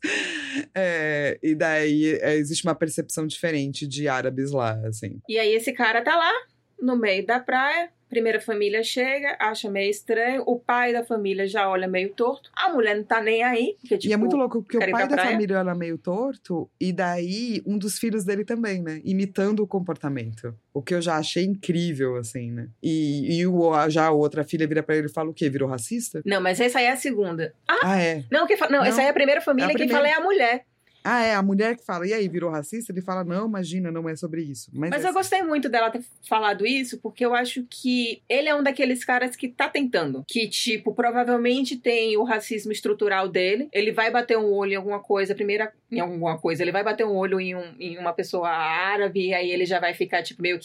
[0.75, 5.19] É, e daí é, existe uma percepção diferente de árabes lá, assim.
[5.27, 6.31] E aí esse cara tá lá,
[6.79, 11.67] no meio da praia, primeira família chega, acha meio estranho, o pai da família já
[11.67, 14.11] olha meio torto, a mulher não tá nem aí, porque tipo...
[14.11, 15.31] e é muito louco, porque o pai da praia?
[15.31, 19.01] família era meio torto, e daí um dos filhos dele também, né?
[19.03, 20.53] Imitando o comportamento.
[20.73, 22.67] O que eu já achei incrível, assim, né?
[22.83, 25.49] E, e o, já a outra filha vira pra ele e fala o quê?
[25.49, 26.21] Virou racista?
[26.25, 27.53] Não, mas essa aí é a segunda.
[27.67, 28.23] Ah, Ah, é.
[28.31, 28.69] não, quem fa...
[28.69, 30.09] não, Não, essa aí é a primeira família, é a quem primeira.
[30.09, 30.65] fala é a mulher.
[31.03, 32.91] Ah, é, a mulher que fala, e aí, virou racista?
[32.91, 34.69] Ele fala, não, imagina, não é sobre isso.
[34.73, 38.47] Mas, Mas é eu gostei muito dela ter falado isso, porque eu acho que ele
[38.47, 40.23] é um daqueles caras que tá tentando.
[40.27, 43.67] Que, tipo, provavelmente tem o racismo estrutural dele.
[43.73, 47.05] Ele vai bater um olho em alguma coisa, primeira em alguma coisa, ele vai bater
[47.05, 50.41] um olho em, um- em uma pessoa árabe, e aí ele já vai ficar, tipo,
[50.41, 50.59] meio.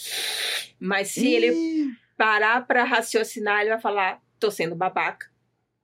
[0.79, 5.27] Mas se ele Ih, parar pra raciocinar, ele vai falar: tô sendo babaca.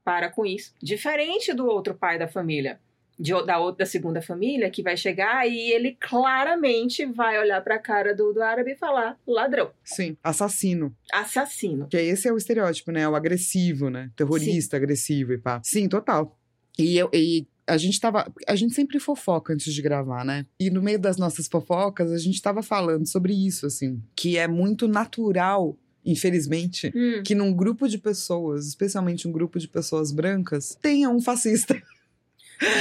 [0.04, 0.74] Para com isso.
[0.82, 2.80] Diferente do outro pai da família.
[3.18, 7.78] De, da outra da segunda família que vai chegar e ele claramente vai olhar pra
[7.78, 10.94] cara do, do árabe e falar ladrão, Sim, assassino.
[11.12, 11.86] assassino.
[11.88, 13.08] Que esse é o estereótipo, né?
[13.08, 14.10] O agressivo, né?
[14.16, 15.60] Terrorista, agressivo e pá.
[15.64, 16.38] Sim, total.
[16.78, 18.30] E, eu, e a gente tava.
[18.48, 20.46] A gente sempre fofoca antes de gravar, né?
[20.58, 24.02] E no meio das nossas fofocas, a gente tava falando sobre isso, assim.
[24.16, 29.68] Que é muito natural, infelizmente, Hum, que num grupo de pessoas, especialmente um grupo de
[29.68, 31.80] pessoas brancas, tenha um fascista.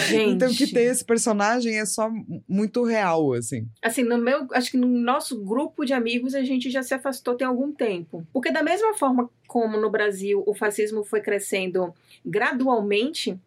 [0.08, 2.10] gente, Então, que ter esse personagem é só
[2.48, 3.67] muito real, assim.
[3.82, 7.36] assim, no meu, acho que no nosso grupo de amigos a gente já se afastou
[7.36, 8.26] tem algum tempo.
[8.32, 11.94] Porque da mesma forma como no Brasil o fascismo foi crescendo
[12.26, 13.38] gradualmente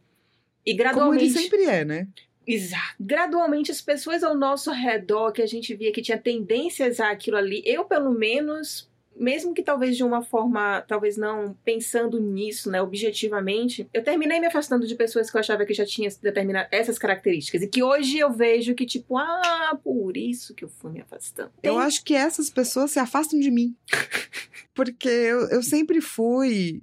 [0.64, 2.08] e Como gradualmente ele sempre é, né?
[2.46, 2.94] Exato.
[3.00, 7.62] Gradualmente, as pessoas ao nosso redor que a gente via que tinha tendências àquilo ali,
[7.64, 13.88] eu pelo menos, mesmo que talvez de uma forma, talvez não pensando nisso, né, objetivamente,
[13.92, 17.62] eu terminei me afastando de pessoas que eu achava que já tinham determinado essas características
[17.62, 21.50] e que hoje eu vejo que tipo, ah, por isso que eu fui me afastando.
[21.62, 23.74] Eu Tem- acho que essas pessoas se afastam de mim.
[24.74, 26.82] Porque eu, eu sempre fui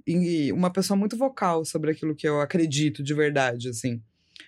[0.54, 4.00] uma pessoa muito vocal sobre aquilo que eu acredito de verdade, assim.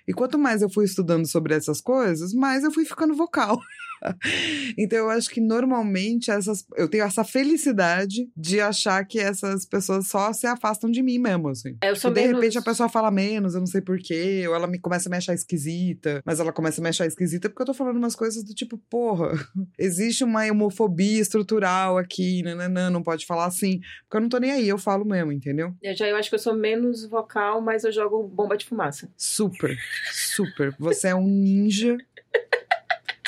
[0.09, 3.61] E quanto mais eu fui estudando sobre essas coisas, mais eu fui ficando vocal.
[4.79, 10.07] então eu acho que normalmente essas, eu tenho essa felicidade de achar que essas pessoas
[10.09, 11.77] só se afastam de mim mesmo, assim.
[11.83, 14.55] eu sou E de menos- repente a pessoa fala menos, eu não sei porquê, ou
[14.55, 17.63] ela me começa a me achar esquisita, mas ela começa a me achar esquisita porque
[17.63, 19.31] eu tô falando umas coisas do tipo, porra,
[19.79, 24.51] existe uma homofobia estrutural aqui, nananã, não pode falar assim, porque eu não tô nem
[24.51, 25.75] aí, eu falo mesmo, entendeu?
[25.83, 29.09] Eu já eu acho que eu sou menos vocal, mas eu jogo bomba de fumaça.
[29.17, 29.77] Super,
[30.13, 30.75] super.
[30.79, 31.97] Você é um ninja.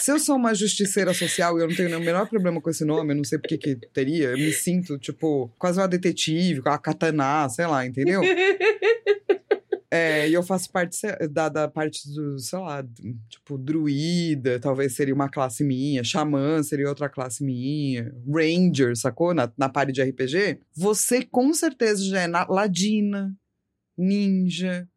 [0.06, 2.84] Se eu sou uma justiceira social e eu não tenho o menor problema com esse
[2.84, 6.62] nome, eu não sei por que que teria, eu me sinto, tipo, quase uma detetive,
[6.62, 8.20] com a katana, sei lá, entendeu?
[9.88, 10.98] É, e eu faço parte
[11.30, 12.92] da, da parte do, sei lá, do-
[13.28, 19.32] tipo, druida, talvez seria uma classe minha, xamã seria outra classe minha, ranger, sacou?
[19.32, 20.58] Na, na party de RPG.
[20.74, 23.32] Você com certeza já é na- ladina,
[23.96, 24.88] ninja.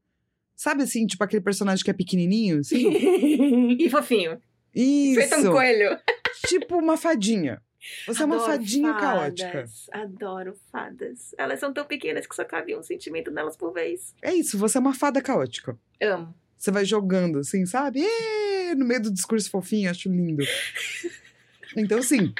[0.55, 2.89] Sabe assim, tipo aquele personagem que é pequenininho, assim?
[3.79, 4.39] e fofinho.
[4.81, 5.19] Isso!
[5.21, 5.99] Feito um coelho.
[6.47, 7.61] Tipo uma fadinha.
[8.07, 9.65] Você é uma Adoro fadinha fadas, caótica.
[9.91, 11.33] Adoro fadas.
[11.37, 14.13] Elas são tão pequenas que só cabia um sentimento nelas por vez.
[14.21, 15.77] É isso, você é uma fada caótica.
[16.01, 16.33] Amo.
[16.57, 18.01] Você vai jogando, assim, sabe?
[18.03, 20.43] Ê, no meio do discurso fofinho, acho lindo.
[21.77, 22.33] Então, sim,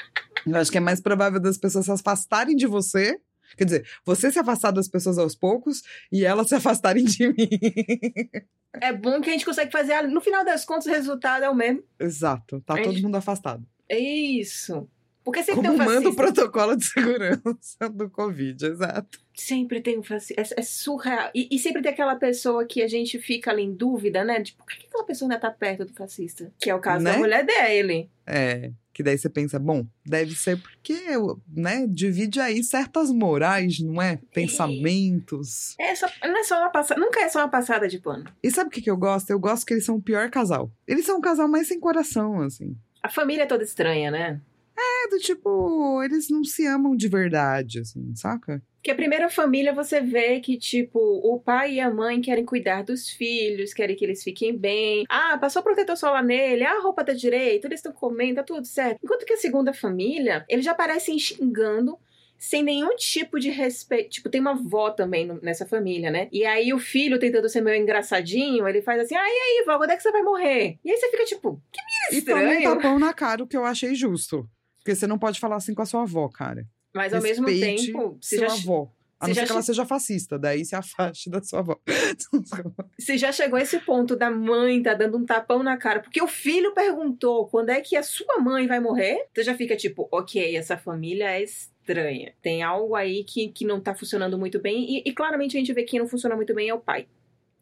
[0.44, 3.16] eu acho que é mais provável das pessoas se afastarem de você.
[3.56, 7.48] Quer dizer, você se afastar das pessoas aos poucos e elas se afastarem de mim.
[8.74, 10.00] É bom que a gente consegue fazer.
[10.02, 11.82] No final das contas, o resultado é o mesmo.
[11.98, 13.64] Exato, tá todo mundo afastado.
[13.88, 14.88] É isso.
[15.22, 16.22] Porque sempre Como tem um manda o fascista.
[16.22, 19.20] protocolo de segurança do Covid, exato.
[19.34, 20.40] Sempre tem um fascista.
[20.40, 21.30] É, é surreal.
[21.34, 24.42] E, e sempre tem aquela pessoa que a gente fica ali em dúvida, né?
[24.42, 26.50] Tipo, por que aquela pessoa ainda tá perto do fascista?
[26.58, 27.12] Que é o caso Né?
[27.12, 28.08] da mulher dele.
[28.26, 30.98] É, que daí você pensa, bom, deve ser porque,
[31.48, 34.18] né, divide aí certas morais, não é?
[34.32, 35.74] Pensamentos.
[35.78, 37.00] É só, não é só uma passada.
[37.00, 38.24] Nunca é só uma passada de pano.
[38.42, 39.30] E sabe o que, que eu gosto?
[39.30, 40.70] Eu gosto que eles são o pior casal.
[40.86, 42.76] Eles são o casal mais sem coração, assim.
[43.02, 44.40] A família é toda estranha, né?
[44.82, 48.62] É do tipo, eles não se amam de verdade, assim, saca?
[48.82, 52.82] Que a primeira família você vê que, tipo, o pai e a mãe querem cuidar
[52.82, 55.04] dos filhos, querem que eles fiquem bem.
[55.08, 58.66] Ah, passou protetor solar nele, ah, a roupa tá direita, eles estão comendo, tá tudo
[58.66, 58.98] certo.
[59.02, 61.98] Enquanto que a segunda família, eles já parecem xingando.
[62.42, 64.08] Sem nenhum tipo de respeito.
[64.08, 66.26] Tipo, tem uma avó também no- nessa família, né?
[66.32, 69.76] E aí o filho, tentando ser meio engraçadinho, ele faz assim: ah, e aí, vó,
[69.76, 70.78] quando é que você vai morrer?
[70.82, 73.62] E aí você fica tipo, que E toma um tapão na cara, o que eu
[73.66, 74.48] achei justo.
[74.82, 76.66] Porque você não pode falar assim com a sua avó, cara.
[76.94, 78.90] Mas ao mesmo Respeite tempo, você Seu já, avó.
[79.20, 81.78] A não ser que ela che- seja fascista, daí se afaste da sua avó.
[82.98, 86.22] Você já chegou a esse ponto da mãe tá dando um tapão na cara porque
[86.22, 89.26] o filho perguntou quando é que a sua mãe vai morrer?
[89.34, 92.32] Você já fica tipo, ok, essa família é estranha.
[92.40, 94.98] Tem algo aí que, que não tá funcionando muito bem.
[94.98, 97.06] E, e claramente a gente vê que quem não funciona muito bem é o pai.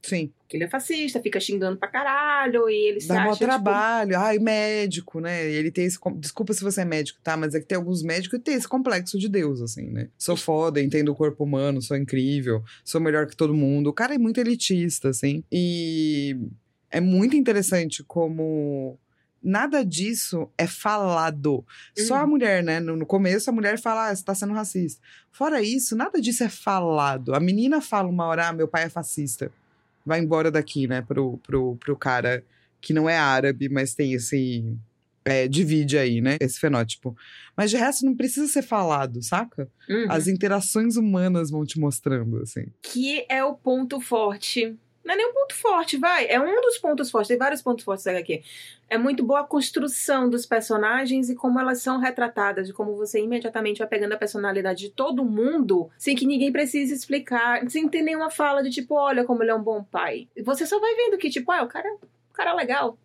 [0.02, 0.32] Sim.
[0.48, 3.44] Que ele é fascista, fica xingando pra caralho e ele se Dá mó acha, tipo,
[3.44, 4.16] trabalho.
[4.18, 5.44] Ai, médico, né?
[5.50, 5.98] Ele tem esse.
[6.16, 7.36] Desculpa se você é médico, tá?
[7.36, 10.08] Mas é que tem alguns médicos que tem esse complexo de Deus, assim, né?
[10.16, 13.88] Sou foda, entendo o corpo humano, sou incrível, sou melhor que todo mundo.
[13.88, 15.42] O cara é muito elitista, assim.
[15.52, 16.36] E
[16.90, 18.98] é muito interessante como.
[19.42, 21.64] Nada disso é falado.
[21.96, 22.30] Só a Uhum.
[22.30, 22.80] mulher, né?
[22.80, 25.00] No, no começo, a mulher fala, ah, você tá sendo racista.
[25.30, 27.34] Fora isso, nada disso é falado.
[27.34, 29.50] A menina fala uma hora, ah, meu pai é fascista.
[30.08, 31.02] Vai embora daqui, né?
[31.02, 32.42] Pro, pro, pro cara
[32.80, 34.64] que não é árabe, mas tem esse.
[35.24, 36.38] é, divide aí, né?
[36.40, 37.14] Esse fenótipo.
[37.54, 39.68] Mas de resto não precisa ser falado, saca?
[39.88, 40.06] uhum.
[40.08, 42.66] As interações humanas vão te mostrando, assim.
[42.82, 44.74] que é o ponto forte.
[45.08, 46.26] Não é nem um ponto forte, vai.
[46.28, 47.28] É um dos pontos fortes.
[47.28, 48.42] Tem vários pontos fortes aqui.
[48.90, 53.18] É muito boa a construção dos personagens e como elas são retratadas, de como você
[53.18, 58.02] imediatamente vai pegando a personalidade de todo mundo, sem que ninguém precise explicar, sem ter
[58.02, 60.28] nenhuma fala de tipo, olha como ele é um bom pai.
[60.44, 62.98] Você só vai vendo que, tipo, ah, o cara, o cara é legal.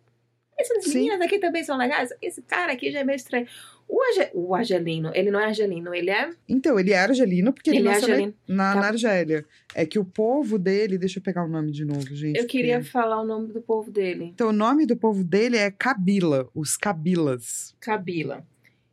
[0.58, 0.98] Essas Sim.
[0.98, 2.12] meninas aqui também são legais.
[2.20, 3.48] Esse cara aqui já é meio estranho.
[3.88, 6.30] O, Arge- o Argelino, ele não é Argelino, ele é.
[6.48, 8.34] Então, ele é argelino porque ele, Ele é nasceu na- argelino.
[8.48, 8.80] na, Tá.
[8.80, 9.44] na Argélia.
[9.74, 10.98] É que o povo dele.
[10.98, 12.38] Deixa eu pegar o nome de novo, gente.
[12.38, 14.24] Eu queria porque- falar o nome do povo dele.
[14.34, 17.74] Então, o nome do povo dele é Kabila, os Kabilas.
[17.80, 18.44] Kabila.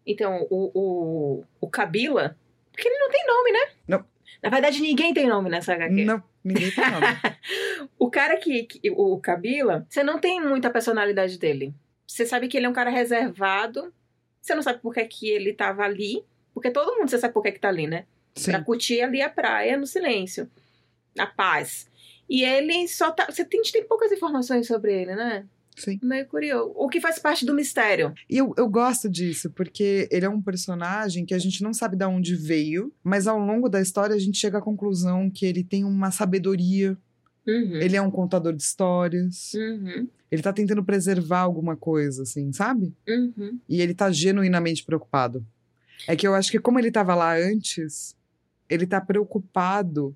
[0.06, 2.36] Então, o, o, o Kabila,
[2.72, 3.60] porque ele não tem nome, né?
[3.88, 4.06] Não.
[4.44, 6.04] Na verdade, ninguém tem nome nessa HQ.
[6.04, 7.06] Não, ninguém tem nome.
[7.98, 11.74] O cara que, que- o Kabila, você não tem muita personalidade dele.
[12.08, 13.94] Você sabe que ele é um cara reservado.
[14.42, 16.24] Você não sabe por que, que ele tava ali.
[16.54, 18.06] Porque todo mundo você sabe por que, que tá ali, né?
[18.36, 18.52] Sim.
[18.52, 20.50] Pra curtir ali a praia no silêncio.
[21.16, 21.90] Na paz.
[22.30, 23.28] E ele só tá.
[23.30, 25.46] Você tem, a tem poucas informações sobre ele, né?
[25.76, 26.00] Sim.
[26.02, 26.72] Meio curioso.
[26.76, 28.14] O que faz parte do mistério.
[28.30, 31.96] E eu, eu gosto disso, porque ele é um personagem que a gente não sabe
[31.96, 35.64] de onde veio, mas ao longo da história a gente chega à conclusão que ele
[35.64, 36.98] tem uma sabedoria,
[37.48, 37.78] Uhum.
[37.78, 40.08] ele é um contador de histórias, Uhum.
[40.32, 42.96] Ele tá tentando preservar alguma coisa, assim, sabe?
[43.08, 43.60] Uhum.
[43.68, 45.46] E ele tá genuinamente preocupado.
[46.08, 48.16] É que eu acho que como ele tava lá antes,
[48.70, 50.16] ele tá preocupado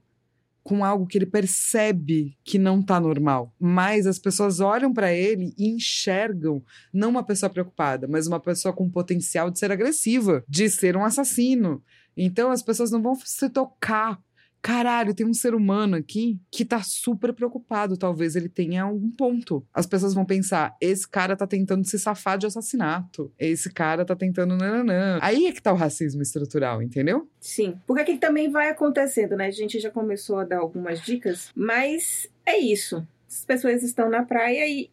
[0.64, 3.54] com algo que ele percebe que não tá normal.
[3.60, 8.74] Mas as pessoas olham pra ele e enxergam não uma pessoa preocupada, mas uma pessoa
[8.74, 11.84] com potencial de ser agressiva, de ser um assassino.
[12.18, 14.20] Então as pessoas não vão se tocar.
[14.66, 17.96] Caralho, tem um ser humano aqui que tá super preocupado.
[17.96, 19.64] Talvez ele tenha algum ponto.
[19.72, 23.32] As pessoas vão pensar: esse cara tá tentando se safar de assassinato.
[23.38, 24.56] Esse cara tá tentando.
[24.58, 25.20] Nananã.
[25.22, 27.30] Aí é que tá o racismo estrutural, entendeu?
[27.40, 29.46] Sim, porque que também vai acontecendo, né?
[29.46, 33.08] A gente já começou a dar algumas dicas, mas é isso.
[33.30, 34.90] As pessoas estão na praia e,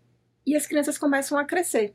[0.46, 1.94] e as crianças começam a crescer.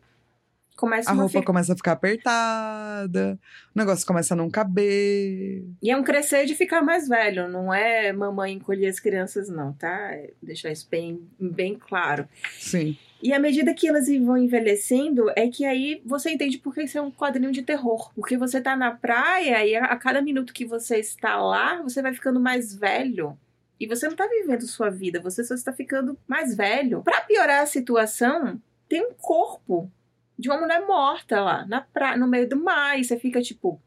[0.78, 3.40] Começam A roupa começa a ficar apertada,
[3.76, 5.66] o negócio começa a não caber.
[5.82, 9.74] E é um crescer de ficar mais velho, não é mamãe encolher as crianças, não,
[9.74, 10.14] tá?
[10.14, 12.30] É Deixar isso bem, bem claro.
[12.60, 12.96] Sim.
[13.24, 17.00] E à medida que elas vão envelhecendo, é que aí você entende por que isso
[17.00, 18.12] é um quadrinho de terror.
[18.14, 22.04] Porque você tá na praia e a a cada minuto que você está lá, você
[22.04, 23.36] vai ficando mais velho.
[23.80, 27.02] E você não tá vivendo sua vida, você só está ficando mais velho.
[27.02, 29.92] Pra piorar a situação, tem um corpo
[30.38, 32.16] de uma mulher morta lá, na pra...
[32.18, 33.00] no meio do mar.
[33.00, 33.82] E você fica tipo,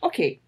[0.00, 0.40] ok.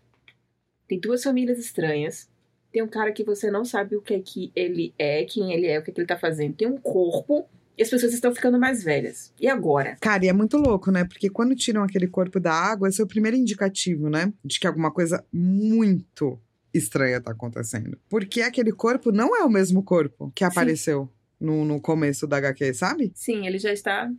[0.87, 2.29] Tem duas famílias estranhas.
[2.73, 5.67] Tem um cara que você não sabe o que é que ele é, quem ele
[5.67, 6.55] é, o que, é que ele tá fazendo.
[6.55, 9.33] Tem um corpo e as pessoas estão ficando mais velhas.
[9.41, 9.97] E agora?
[10.01, 11.05] Cara, e é muito louco, né?
[11.05, 14.33] Porque quando tiram aquele corpo da água, esse é o primeiro indicativo, né?
[14.45, 16.41] De que alguma coisa muito
[16.73, 17.99] estranha tá acontecendo.
[18.09, 21.09] Porque aquele corpo não é o mesmo corpo que apareceu
[21.41, 23.13] no, no começo da HQ, sabe?
[23.15, 24.11] Sim, ele já está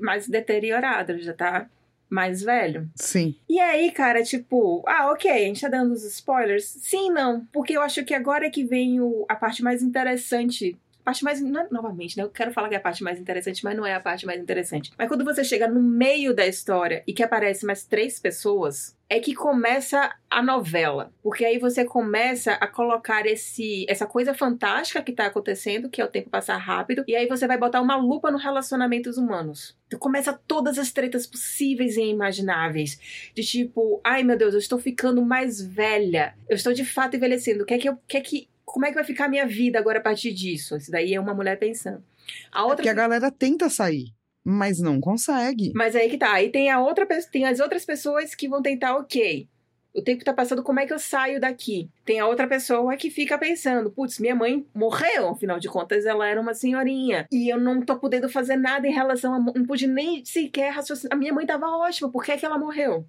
[0.00, 1.68] mais deteriorado, ele já tá
[2.08, 2.90] mais velho.
[2.94, 3.34] Sim.
[3.48, 6.64] E aí, cara, tipo, ah, ok, a gente tá dando os spoilers.
[6.64, 10.76] Sim, não, porque eu acho que agora é que vem o, a parte mais interessante.
[11.04, 11.40] Parte mais.
[11.40, 12.22] não é- novamente, né?
[12.24, 14.40] Eu quero falar que é a parte mais interessante, mas não é a parte mais
[14.40, 14.92] interessante.
[14.96, 19.20] Mas quando você chega no meio da história e que aparece mais três pessoas, é
[19.20, 21.12] que começa a novela.
[21.22, 26.04] Porque aí você começa a colocar esse, essa coisa fantástica que tá acontecendo, que é
[26.04, 29.76] o tempo passar rápido, e aí você vai botar uma lupa no relacionamentos humanos.
[29.86, 32.98] Então começa todas as tretas possíveis e imagináveis.
[33.34, 36.34] De tipo, ai meu Deus, eu estou ficando mais velha.
[36.48, 37.64] Eu estou de fato envelhecendo.
[37.64, 37.98] O que é que eu.
[38.08, 40.76] que é que, como é que vai ficar a minha vida agora a partir disso?
[40.76, 42.02] Isso daí é uma mulher pensando.
[42.50, 45.72] A outra Porque a galera tenta sair, mas não consegue.
[45.74, 46.32] Mas aí que tá.
[46.32, 49.48] Aí tem a outra tem as outras pessoas que vão tentar, ok.
[49.94, 51.90] O tempo tá passando, como é que eu saio daqui?
[52.02, 56.26] Tem a outra pessoa que fica pensando, putz, minha mãe morreu, afinal de contas, ela
[56.26, 57.26] era uma senhorinha.
[57.30, 59.38] E eu não tô podendo fazer nada em relação a.
[59.38, 61.14] Não pude nem sequer raciocinar.
[61.14, 63.06] A minha mãe tava ótima, por que, é que ela morreu?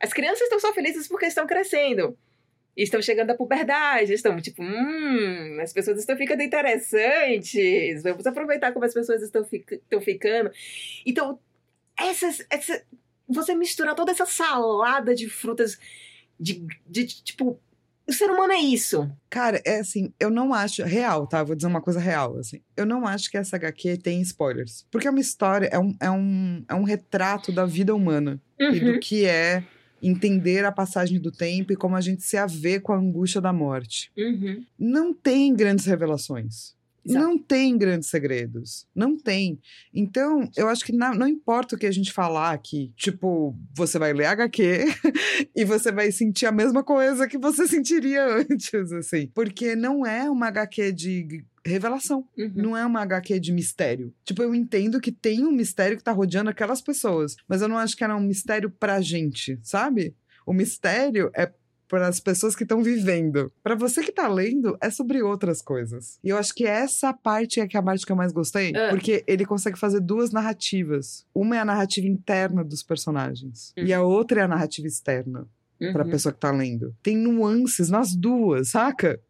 [0.00, 2.16] As crianças estão só felizes porque estão crescendo.
[2.76, 8.72] E estão chegando à puberdade, estão tipo, hum, as pessoas estão ficando interessantes, vamos aproveitar
[8.72, 10.50] como as pessoas estão, fic- estão ficando.
[11.04, 11.38] Então,
[11.98, 12.82] essas, essa,
[13.28, 15.78] você misturar toda essa salada de frutas
[16.38, 17.60] de, de, de, tipo
[18.08, 20.82] o ser humano é isso Cara, é assim, eu não acho.
[20.82, 21.44] Real, tá?
[21.44, 22.60] Vou dizer uma coisa real, assim.
[22.76, 24.84] Eu não acho que essa HQ tem spoilers.
[24.90, 28.40] Porque é uma história, é um, é um, é um retrato da vida humana.
[28.58, 29.62] E do que é
[30.02, 33.52] entender a passagem do tempo e como a gente se avê com a angústia da
[33.52, 34.10] morte.
[34.16, 34.64] Uhum.
[34.78, 36.78] Não tem grandes revelações.
[37.02, 37.24] Exato.
[37.26, 38.86] Não tem grandes segredos.
[38.94, 39.58] Não tem.
[39.92, 42.92] Então, eu acho que na- não importa o que a gente falar aqui.
[42.94, 44.60] Tipo, você vai ler HQ
[45.56, 49.28] e você vai sentir a mesma coisa que você sentiria antes, assim.
[49.34, 52.26] Porque não é uma HQ de revelação.
[52.38, 52.52] Uhum.
[52.54, 54.12] Não é uma HQ de mistério.
[54.24, 57.36] Tipo, eu entendo que tem um mistério que tá rodeando aquelas pessoas.
[57.48, 60.14] Mas eu não acho que era um mistério pra gente, sabe?
[60.46, 61.52] O mistério é
[61.86, 63.52] para as pessoas que estão vivendo.
[63.64, 66.20] Para você que tá lendo, é sobre outras coisas.
[66.22, 68.72] E eu acho que essa parte é que é a parte que eu mais gostei,
[68.76, 68.90] Ah.
[68.90, 71.26] porque ele consegue fazer duas narrativas.
[71.34, 75.48] Uma é a narrativa interna dos personagens e a outra é a narrativa externa
[75.92, 76.10] para a Uhum.
[76.12, 76.94] pessoa que tá lendo.
[77.02, 79.20] Tem nuances nas duas, saca?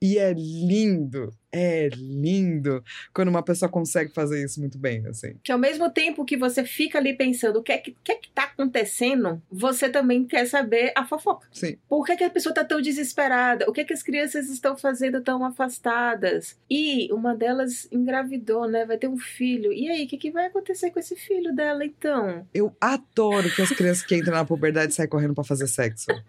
[0.00, 5.34] E é lindo, é lindo quando uma pessoa consegue fazer isso muito bem, assim.
[5.42, 8.14] Que ao mesmo tempo que você fica ali pensando o que é que, que, é
[8.16, 11.46] que tá acontecendo, você também quer saber a fofoca.
[11.52, 11.76] Sim.
[11.88, 13.68] Por que, que a pessoa tá tão desesperada?
[13.68, 16.56] O que, que as crianças estão fazendo tão afastadas?
[16.70, 18.86] E uma delas engravidou, né?
[18.86, 19.72] Vai ter um filho.
[19.72, 22.46] E aí, o que, que vai acontecer com esse filho dela, então?
[22.54, 26.06] Eu adoro que as crianças que entram na puberdade saem correndo pra fazer sexo.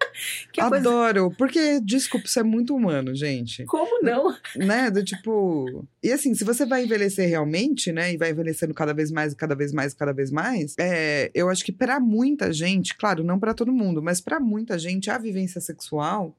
[0.51, 0.87] Que é coisa...
[0.87, 3.65] adoro, porque, desculpa, isso é muito humano, gente.
[3.65, 4.35] Como não?
[4.55, 4.91] né?
[4.91, 5.12] Do tipo.
[6.01, 8.13] E assim, se você vai envelhecer realmente, né?
[8.13, 11.63] E vai envelhecendo cada vez mais, cada vez mais, cada vez mais, é, eu acho
[11.63, 15.61] que pra muita gente, claro, não pra todo mundo, mas pra muita gente, a vivência
[15.61, 16.35] sexual,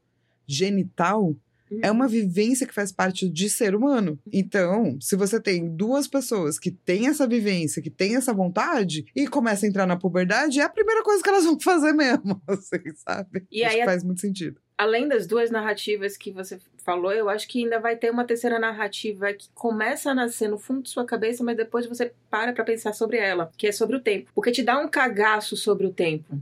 [0.46, 1.34] genital,
[1.82, 4.18] é uma vivência que faz parte de ser humano.
[4.32, 9.26] Então, se você tem duas pessoas que têm essa vivência, que têm essa vontade, e
[9.26, 12.94] começa a entrar na puberdade, é a primeira coisa que elas vão fazer mesmo, assim,
[12.96, 13.46] sabe?
[13.50, 14.60] E Acho aí faz muito sentido.
[14.76, 18.58] Além das duas narrativas que você falou, eu acho que ainda vai ter uma terceira
[18.58, 22.64] narrativa que começa a nascer no fundo de sua cabeça, mas depois você para pra
[22.64, 24.30] pensar sobre ela, que é sobre o tempo.
[24.34, 26.38] Porque te dá um cagaço sobre o tempo.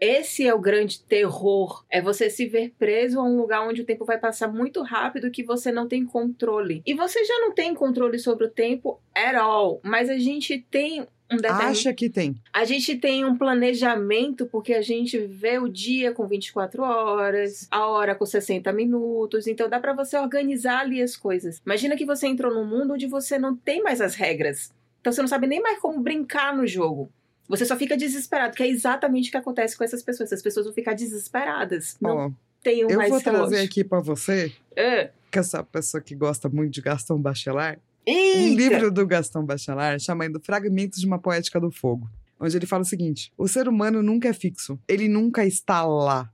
[0.00, 1.84] Esse é o grande terror.
[1.88, 5.30] É você se ver preso a um lugar onde o tempo vai passar muito rápido
[5.30, 6.82] que você não tem controle.
[6.84, 9.80] E você já não tem controle sobre o tempo at all.
[9.82, 11.36] Mas a gente tem um.
[11.46, 12.36] Acha que tem.
[12.52, 17.86] A gente tem um planejamento porque a gente vê o dia com 24 horas, a
[17.86, 21.60] hora com 60 minutos, então dá pra você organizar ali as coisas.
[21.64, 24.72] Imagina que você entrou num mundo onde você não tem mais as regras.
[25.00, 27.10] Então você não sabe nem mais como brincar no jogo.
[27.48, 30.30] Você só fica desesperado, que é exatamente o que acontece com essas pessoas.
[30.32, 31.96] Essas pessoas vão ficar desesperadas.
[32.00, 32.30] Não Ó,
[32.62, 33.64] tem um eu mais vou trazer relógio.
[33.64, 37.20] aqui pra você Ah, que essa pessoa que gosta muito de Gaston
[38.04, 38.62] Bachelard, um eita!
[38.62, 42.86] livro do Gaston Bachelard chamado Fragmentos de uma Poética do Fogo, onde ele fala o
[42.86, 46.30] seguinte: o ser humano nunca é fixo, ele nunca está lá,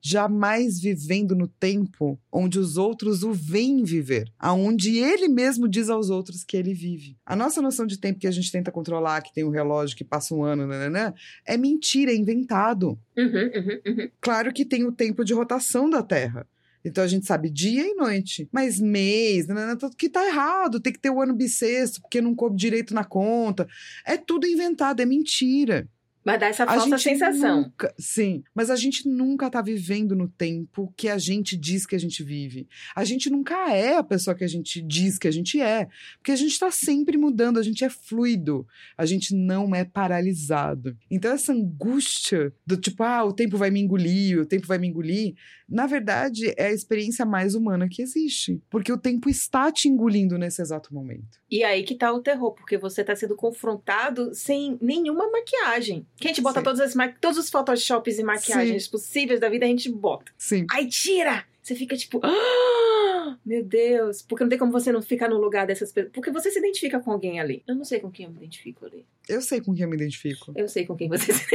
[0.00, 6.10] jamais vivendo no tempo onde os outros o veem viver, aonde ele mesmo diz aos
[6.10, 7.16] outros que ele vive.
[7.24, 10.04] A nossa noção de tempo que a gente tenta controlar, que tem um relógio que
[10.04, 11.14] passa um ano, nananã,
[11.46, 12.98] é mentira, é inventado.
[13.16, 14.10] Uhum, uhum, uhum.
[14.20, 16.46] Claro que tem o tempo de rotação da Terra.
[16.84, 18.48] Então a gente sabe dia e noite.
[18.52, 19.46] Mas mês,
[19.78, 20.80] tudo que tá errado.
[20.80, 23.66] Tem que ter o ano bissexto, porque não coube direito na conta.
[24.04, 25.88] É tudo inventado, é mentira.
[26.24, 27.62] Mas dá essa falsa sensação.
[27.62, 31.94] nunca- sim, mas a gente nunca tá vivendo no tempo que a gente diz que
[31.94, 32.66] a gente vive.
[32.96, 35.86] A gente nunca é a pessoa que a gente diz que a gente é.
[36.18, 38.66] Porque a gente tá sempre mudando, a gente é fluido.
[38.96, 40.96] A gente não é paralisado.
[41.10, 44.88] Então, essa angústia do tipo, ah, o tempo vai me engolir, o tempo vai me
[44.88, 45.34] engolir,
[45.68, 48.62] na verdade, é a experiência mais humana que existe.
[48.70, 51.38] Porque o tempo está te engolindo nesse exato momento.
[51.50, 56.06] E aí que tá o terror, porque você tá sendo confrontado sem nenhuma maquiagem.
[56.16, 56.64] Que a gente bota Sim.
[56.64, 60.32] todas as todos os photoshops e maquiagens possíveis da vida, a gente bota.
[60.38, 60.66] Sim.
[60.70, 61.44] Aí tira!
[61.60, 65.66] Você fica tipo, "Ah, meu Deus, porque não tem como você não ficar no lugar
[65.66, 66.12] dessas pessoas.
[66.12, 67.62] Porque você se identifica com alguém ali.
[67.66, 69.06] Eu não sei com quem eu me identifico ali.
[69.28, 70.52] Eu sei com quem eu me identifico.
[70.54, 71.44] Eu sei com quem você se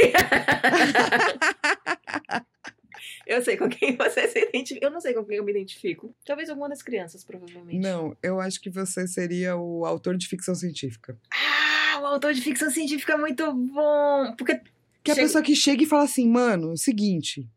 [3.25, 4.87] Eu sei com quem você se identifica.
[4.87, 6.13] Eu não sei com quem eu me identifico.
[6.25, 7.79] Talvez alguma das crianças, provavelmente.
[7.79, 11.15] Não, eu acho que você seria o autor de ficção científica.
[11.31, 11.58] Ah,
[12.01, 14.33] o autor de ficção científica é muito bom.
[14.37, 14.55] Porque
[15.03, 17.47] Que é a Chega- pessoa que chega e fala assim, mano, seguinte,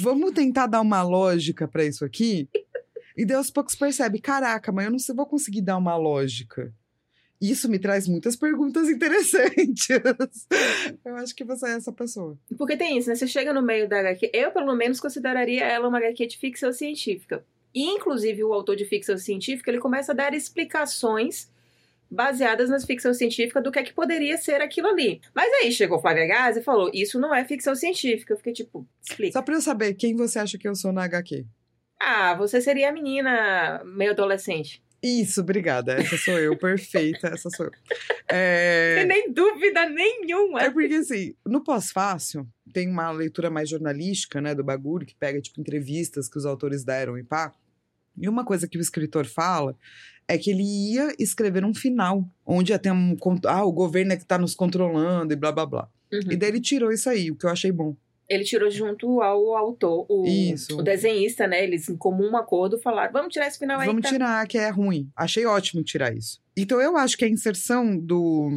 [0.00, 2.48] vamos tentar dar uma lógica pra isso aqui?
[3.16, 6.72] E aos poucos percebe, caraca, mas eu não sei, vou conseguir dar uma lógica.
[7.40, 9.88] Isso me traz muitas perguntas interessantes.
[11.04, 12.36] Eu acho que você é essa pessoa.
[12.56, 13.14] Porque tem isso, né?
[13.14, 16.72] Você chega no meio da HQ, eu pelo menos consideraria ela uma HQ de ficção
[16.72, 17.44] científica.
[17.74, 21.48] E, inclusive, o autor de ficção científica, ele começa a dar explicações
[22.14, 25.20] baseadas nas ficção científica do que é que poderia ser aquilo ali.
[25.34, 28.32] Mas aí chegou Flávia Gaza e falou, isso não é ficção científica.
[28.32, 29.32] Eu fiquei tipo, explica.
[29.32, 31.44] Só pra eu saber quem você acha que eu sou na HQ.
[32.00, 34.82] Ah, você seria a menina meio adolescente.
[35.02, 35.92] Isso, obrigada.
[36.00, 37.28] Essa sou eu, perfeita.
[37.28, 37.72] Essa sou eu.
[38.26, 38.96] É...
[38.98, 40.62] Sem nem dúvida nenhuma.
[40.62, 45.42] É porque, assim, no pós-fácil, tem uma leitura mais jornalística, né, do bagulho, que pega,
[45.42, 47.52] tipo, entrevistas que os autores deram e pá.
[48.16, 49.76] E uma coisa que o escritor fala
[50.26, 53.16] é que ele ia escrever um final, onde ia ter um...
[53.46, 55.88] Ah, o governo é que tá nos controlando e blá, blá, blá.
[56.12, 56.32] Uhum.
[56.32, 57.96] E daí ele tirou isso aí, o que eu achei bom.
[58.28, 60.24] Ele tirou junto ao autor, o,
[60.78, 61.62] o desenhista, né?
[61.62, 63.86] Eles, em comum acordo, falaram: vamos tirar esse final aí.
[63.86, 64.08] Vamos tá?
[64.08, 65.10] tirar, que é ruim.
[65.14, 66.40] Achei ótimo tirar isso.
[66.56, 68.50] Então eu acho que a inserção do...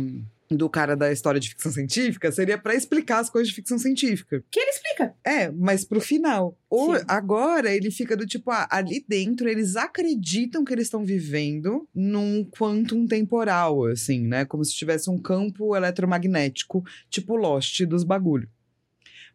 [0.49, 4.43] Do cara da história de ficção científica seria pra explicar as coisas de ficção científica.
[4.49, 5.13] Que ele explica.
[5.23, 6.57] É, mas pro final.
[6.69, 7.03] Ou Sim.
[7.07, 12.45] agora ele fica do tipo, ah, ali dentro eles acreditam que eles estão vivendo num
[12.45, 14.45] quantum temporal, assim, né?
[14.45, 18.49] Como se tivesse um campo eletromagnético, tipo Lost dos bagulho.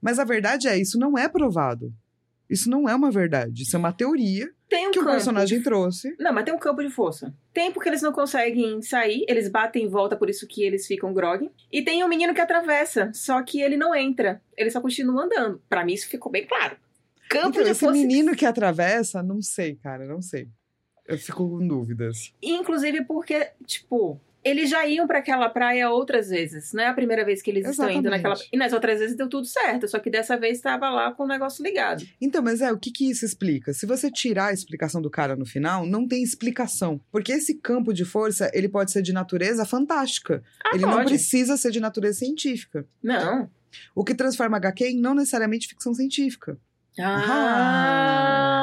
[0.01, 1.95] Mas a verdade é, isso não é provado.
[2.53, 3.63] Isso não é uma verdade.
[3.63, 6.15] Isso é uma teoria Tem um que o personagem trouxe.
[6.19, 7.35] Não, mas tem um campo de força.
[7.55, 11.15] Tem porque eles não conseguem sair, eles batem em volta, por isso que eles ficam
[11.15, 11.51] grog.
[11.73, 14.41] E tem um menino que atravessa, só que ele não entra.
[14.57, 15.63] Ele só continua andando.
[15.69, 16.77] Pra mim isso ficou bem claro.
[17.31, 17.99] Campo Então, de esse força.
[17.99, 20.49] menino que atravessa, não sei, cara, não sei.
[21.09, 22.33] Eu fico com dúvidas.
[22.43, 26.73] Inclusive porque, tipo, eles já iam pra aquela praia outras vezes.
[26.73, 28.23] Não é a primeira vez que eles estão indo Exatamente.
[28.23, 28.49] naquela.
[28.53, 29.87] E nas outras vezes deu tudo certo.
[29.89, 32.05] Só que dessa vez tava lá com o negócio ligado.
[32.21, 33.73] Então, mas é, o que que isso explica?
[33.73, 37.01] Se você tirar a explicação do cara no final, não tem explicação.
[37.11, 40.43] Porque esse campo de força, ele pode ser de natureza fantástica.
[40.65, 41.11] Ah, ele não pode.
[41.11, 42.87] precisa ser de natureza científica.
[43.03, 43.49] Não.
[43.95, 46.59] O que transforma HQ em não necessariamente ficção científica.
[47.01, 48.62] Ah,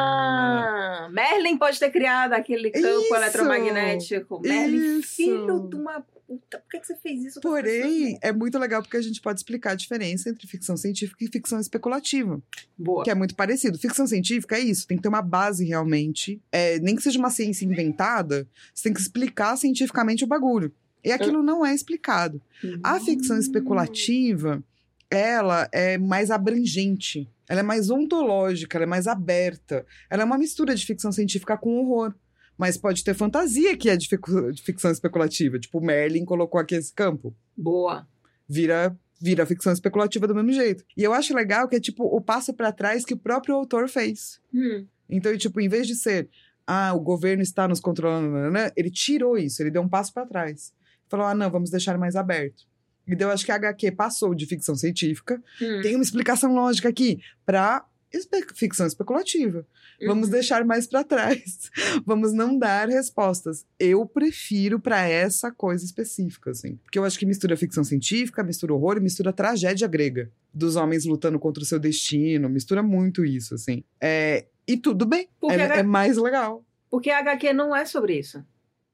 [1.07, 3.15] Merlin pode ter criado aquele campo Isso!
[3.15, 4.41] eletromagnético.
[4.41, 5.15] Merlin, Isso!
[5.15, 6.59] filho de uma puta.
[6.59, 7.41] Por que, que você fez isso?
[7.41, 11.27] Porém, é muito legal porque a gente pode explicar a diferença entre ficção científica e
[11.27, 12.41] ficção especulativa.
[12.77, 13.03] Boa.
[13.03, 13.79] Que é muito parecido.
[13.79, 16.41] Ficção científica é isso, tem que ter uma base realmente.
[16.51, 20.71] É, nem que seja uma ciência inventada, você tem que explicar cientificamente o bagulho.
[21.03, 22.41] E aquilo não é explicado.
[22.83, 24.61] A ficção especulativa,
[25.09, 27.27] ela é mais abrangente.
[27.47, 29.85] Ela é mais ontológica, ela é mais aberta.
[30.09, 32.13] Ela é uma mistura de ficção científica com horror.
[32.57, 35.57] Mas pode ter fantasia que é de, ficu- de ficção especulativa.
[35.57, 37.33] Tipo, Merlin colocou aqui esse campo.
[37.57, 38.05] Boa.
[38.47, 40.83] Vira, vira ficção especulativa do mesmo jeito.
[40.95, 43.87] E eu acho legal que é tipo o passo pra trás que o próprio autor
[43.87, 44.39] fez.
[44.53, 44.85] Hum.
[45.09, 46.29] Então, tipo, em vez de ser,
[46.67, 50.25] ah, o governo está nos controlando, nananã, ele tirou isso, ele deu um passo pra
[50.25, 50.73] trás.
[51.07, 52.63] Falou, ah, não, vamos deixar mais aberto.
[53.09, 55.81] E daí eu acho que a HQ passou de ficção científica, Hum.
[55.81, 59.65] tem uma explicação lógica aqui, pra espe- ficção especulativa.
[60.05, 60.31] Vamos Uhum.
[60.31, 61.69] deixar mais pra trás.
[62.05, 63.65] Vamos não dar respostas.
[63.77, 66.77] Eu prefiro pra essa coisa específica, assim.
[66.83, 70.31] Porque eu acho que mistura ficção científica, mistura horror e mistura tragédia grega.
[70.53, 72.47] Dos homens lutando contra o seu destino.
[72.49, 73.83] Mistura muito isso, assim.
[73.99, 75.27] É, e tudo bem.
[75.49, 76.63] É, era- é mais legal.
[76.89, 78.43] Porque a HQ não é sobre isso.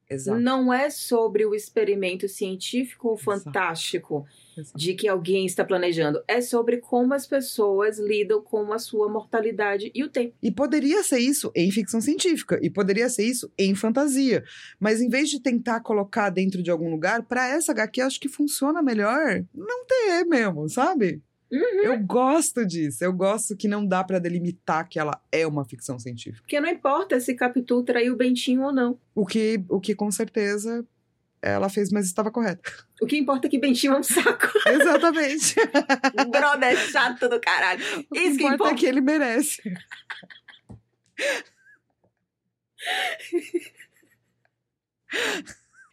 [0.08, 0.38] Exato.
[0.40, 4.24] Não é sobre o experimento científico ou fantástico
[4.56, 4.78] Exato.
[4.78, 6.22] de que alguém está planejando.
[6.28, 10.34] É sobre como as pessoas lidam com a sua mortalidade e o tempo.
[10.42, 14.44] E poderia ser isso em ficção científica, e poderia ser isso em fantasia.
[14.78, 18.28] Mas em vez de tentar colocar dentro de algum lugar, pra essa HQ acho que
[18.28, 21.20] funciona melhor não ter mesmo, sabe?
[21.50, 21.82] Uhum.
[21.84, 23.04] Eu gosto disso.
[23.04, 26.42] Eu gosto que não dá pra delimitar que ela é uma ficção científica.
[26.42, 28.98] Porque não importa se Capitu traiu o Bentinho ou não.
[29.14, 30.84] O que, o que com certeza
[31.40, 32.86] ela fez, mas estava correto.
[33.00, 34.48] O que importa é que Bentinho é um saco.
[34.68, 35.54] Exatamente.
[36.20, 37.84] O brother é chato do caralho.
[38.10, 38.74] o que Isso que importa importa.
[38.74, 39.62] é que ele merece.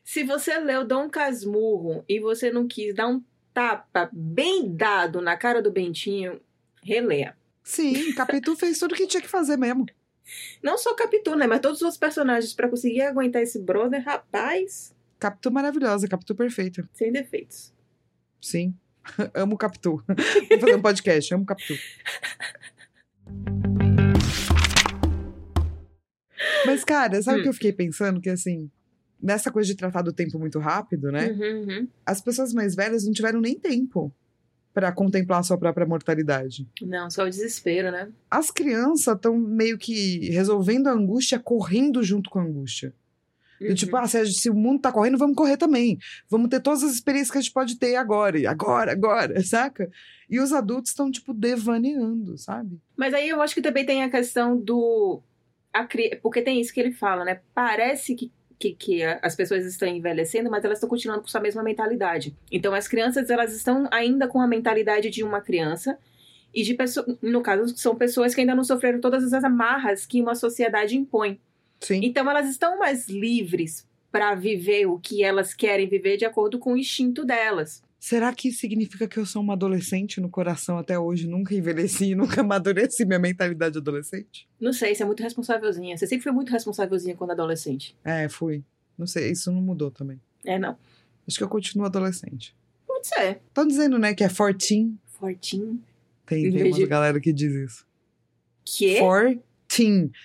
[0.03, 3.23] Se você leu Dom Casmurro e você não quis dar um
[3.53, 6.39] tapa bem dado na cara do Bentinho,
[6.83, 7.35] releia.
[7.63, 9.85] Sim, Capitu fez tudo o que tinha que fazer mesmo.
[10.61, 11.45] Não só Capitu, né?
[11.47, 16.89] Mas todos os outros personagens pra conseguir aguentar esse brother, rapaz, Capitu maravilhosa, Capitu perfeita.
[16.93, 17.73] sem defeitos.
[18.41, 18.73] Sim.
[19.33, 20.03] amo Capitu.
[20.49, 21.73] Vou fazer um podcast, amo Capitu.
[26.65, 27.43] Mas, cara, sabe o Hum.
[27.43, 28.19] que eu fiquei pensando?
[28.21, 28.69] Que assim,
[29.23, 31.29] nessa coisa de tratar do tempo muito rápido, né?
[31.31, 31.87] Uhum, uhum.
[32.05, 34.13] As pessoas mais velhas não tiveram nem tempo
[34.73, 36.67] pra contemplar a sua própria mortalidade.
[36.81, 38.11] Não, só o desespero, né?
[38.29, 42.93] As crianças estão meio que resolvendo a angústia, correndo junto com a angústia.
[43.61, 43.73] Uhum.
[43.75, 45.97] tipo, ah, se, se o mundo tá correndo, vamos correr também.
[46.29, 49.89] Vamos ter todas as experiências que a gente pode ter agora, e agora, agora, saca?
[50.29, 52.77] E os adultos estão, tipo, devaneando, sabe?
[52.97, 55.21] Mas aí eu acho que também tem a questão do.
[55.71, 57.39] a cri- Porque tem isso que ele fala, né?
[57.53, 61.63] Parece que, que, que as pessoas estão envelhecendo, mas elas estão continuando com sua mesma
[61.63, 62.35] mentalidade.
[62.51, 65.97] Então as crianças, elas estão ainda com a mentalidade de uma criança.
[66.55, 67.07] E de pessoas.
[67.19, 71.39] No caso, são pessoas que ainda não sofreram todas as amarras que uma sociedade impõe.
[71.79, 72.01] Sim.
[72.03, 76.73] Então elas estão mais livres para viver o que elas querem viver de acordo com
[76.73, 77.81] o instinto delas.
[78.05, 81.25] Será que significa que eu sou uma adolescente no coração até hoje?
[81.25, 84.45] Nunca envelheci, nunca amadureci minha mentalidade adolescente?
[84.59, 85.97] Não sei, você é muito responsávelzinha.
[85.97, 87.95] Você sempre foi muito responsávelzinha quando adolescente.
[88.03, 88.61] É, fui.
[88.97, 90.19] Não sei, isso não mudou também.
[90.43, 90.77] É, não.
[91.25, 92.53] Acho que eu continuo adolescente.
[92.85, 93.39] Pode ser.
[93.47, 94.93] Estão dizendo, né, que é 14.
[95.07, 95.81] Fortinho.
[96.25, 97.87] Tem, tem galera que diz isso.
[98.65, 98.95] Que?
[98.95, 99.39] 14.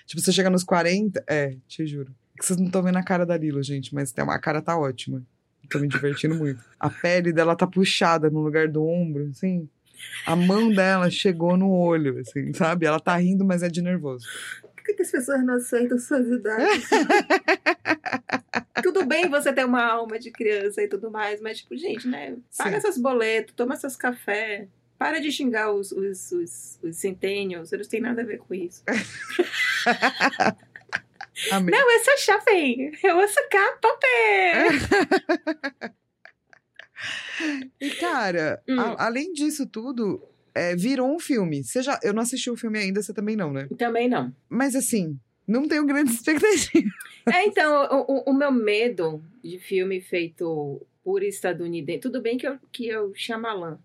[0.04, 1.22] Tipo, você chega nos 40.
[1.28, 2.12] É, te juro.
[2.34, 4.40] É que vocês não estão vendo a cara da Lilo, gente, mas tem uma- a
[4.40, 5.24] cara tá ótima.
[5.68, 6.64] Tô me divertindo muito.
[6.78, 9.68] A pele dela tá puxada no lugar do ombro, assim.
[10.24, 12.86] A mão dela chegou no olho, assim, sabe?
[12.86, 14.26] Ela tá rindo, mas é de nervoso.
[14.74, 16.88] Por que, que as pessoas não aceitam suas idades?
[18.82, 22.36] tudo bem você ter uma alma de criança e tudo mais, mas, tipo, gente, né?
[22.56, 22.82] Paga Sim.
[22.82, 24.68] seus boletos, toma seus café.
[24.98, 28.82] Para de xingar os, os, os, os centennials, eles têm nada a ver com isso.
[31.52, 31.74] Amei.
[31.74, 34.06] Não, eu sou shopping, eu sou K-pop.
[37.80, 38.78] E, cara, Hum.
[38.80, 40.20] a- além disso tudo,
[40.54, 41.62] é, virou um filme.
[41.62, 43.68] Você já, eu não assisti o filme ainda, você também não, né?
[43.78, 44.34] Também não.
[44.48, 45.16] Mas, assim,
[45.46, 46.92] não tenho grandes expectativas.
[47.32, 52.00] É, então, o, o- o meu medo de filme feito por estadunidense.
[52.00, 53.78] Tudo bem que eu, que eu Shyamalan.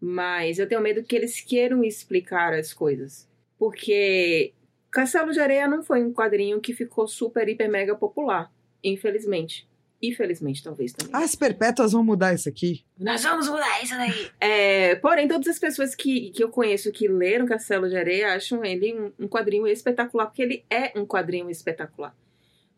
[0.00, 3.28] Mas eu tenho medo que eles queiram explicar as coisas.
[3.58, 4.52] Porque
[4.96, 8.50] Castelo de Areia não foi um quadrinho que ficou super, hiper, mega popular.
[8.82, 9.68] Infelizmente.
[10.02, 11.14] Infelizmente, talvez também.
[11.14, 12.82] As perpétuas vão mudar isso aqui.
[12.98, 14.30] Nós vamos mudar isso daí.
[14.40, 18.64] É, porém, todas as pessoas que, que eu conheço que leram Castelo de Areia acham
[18.64, 22.16] ele um, um quadrinho espetacular, porque ele é um quadrinho espetacular.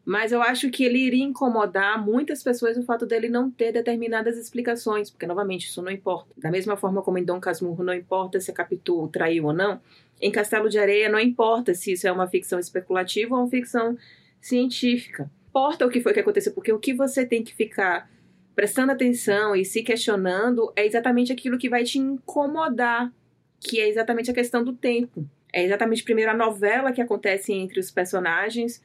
[0.08, 4.38] Mas eu acho que ele iria incomodar muitas pessoas o fato dele não ter determinadas
[4.38, 6.30] explicações, porque, novamente, isso não importa.
[6.34, 9.82] Da mesma forma como em Dom Casmurro não importa se a Capitu traiu ou não,
[10.18, 13.98] em Castelo de Areia não importa se isso é uma ficção especulativa ou uma ficção
[14.40, 15.30] científica.
[15.50, 18.10] Importa o que foi que aconteceu, porque o que você tem que ficar
[18.54, 23.12] prestando atenção e se questionando é exatamente aquilo que vai te incomodar,
[23.60, 25.28] que é exatamente a questão do tempo.
[25.52, 28.82] É exatamente primeiro a novela que acontece entre os personagens,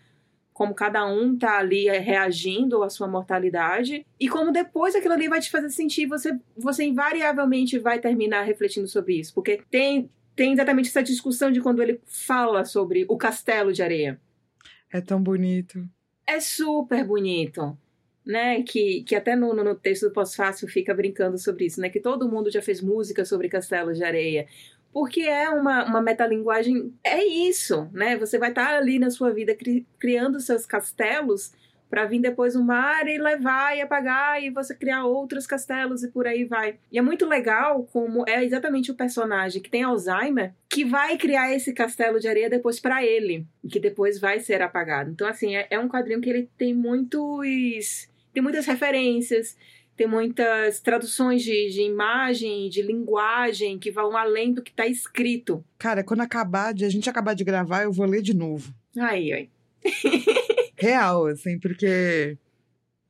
[0.54, 5.28] como cada um tá ali é, reagindo à sua mortalidade e como depois aquilo ali
[5.28, 10.54] vai te fazer sentir, você você invariavelmente vai terminar refletindo sobre isso, porque tem tem
[10.54, 14.20] exatamente essa discussão de quando ele fala sobre o castelo de areia
[14.92, 15.88] É tão bonito.
[16.26, 17.78] é super bonito,
[18.26, 18.64] né?
[18.64, 21.90] Que, que até no, no- no texto do Pós-Fácil fica brincando sobre isso, né?
[21.90, 24.48] Que todo mundo já fez música sobre castelos de areia.
[24.94, 28.16] Porque é uma, uma metalinguagem, é isso, né?
[28.18, 31.52] Você vai estar ali na sua vida cri- criando seus castelos
[31.90, 36.08] para vir depois o mar e levar e apagar e você criar outros castelos e
[36.08, 36.80] por aí vai.
[36.92, 41.54] E é muito legal como é exatamente o personagem que tem Alzheimer que vai criar
[41.54, 45.12] esse castelo de areia depois para ele, que depois vai ser apagado.
[45.12, 49.56] Então assim, é, é um quadrinho que ele tem muitos tem muitas referências,
[49.96, 55.64] tem muitas traduções de, de imagem, de linguagem que vão além do que está escrito.
[55.78, 58.74] Cara, quando acabar de a gente acabar de gravar, eu vou ler de novo.
[58.98, 59.50] Aí, aí.
[60.78, 62.38] Real, assim, porque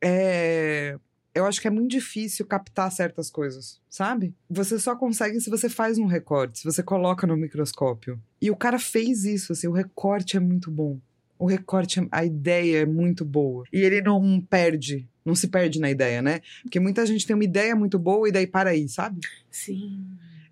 [0.01, 0.97] é,
[1.33, 4.35] eu acho que é muito difícil captar certas coisas, sabe?
[4.49, 8.21] Você só consegue se você faz um recorte, se você coloca no microscópio.
[8.41, 10.99] E o cara fez isso, assim, o recorte é muito bom.
[11.39, 13.63] O recorte, a ideia é muito boa.
[13.73, 16.41] E ele não perde, não se perde na ideia, né?
[16.63, 19.21] Porque muita gente tem uma ideia muito boa e daí para aí, sabe?
[19.49, 20.05] Sim.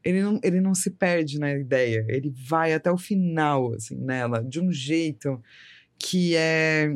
[0.03, 4.43] Ele não, ele não se perde na ideia, ele vai até o final, assim, nela,
[4.43, 5.41] de um jeito
[5.99, 6.91] que é.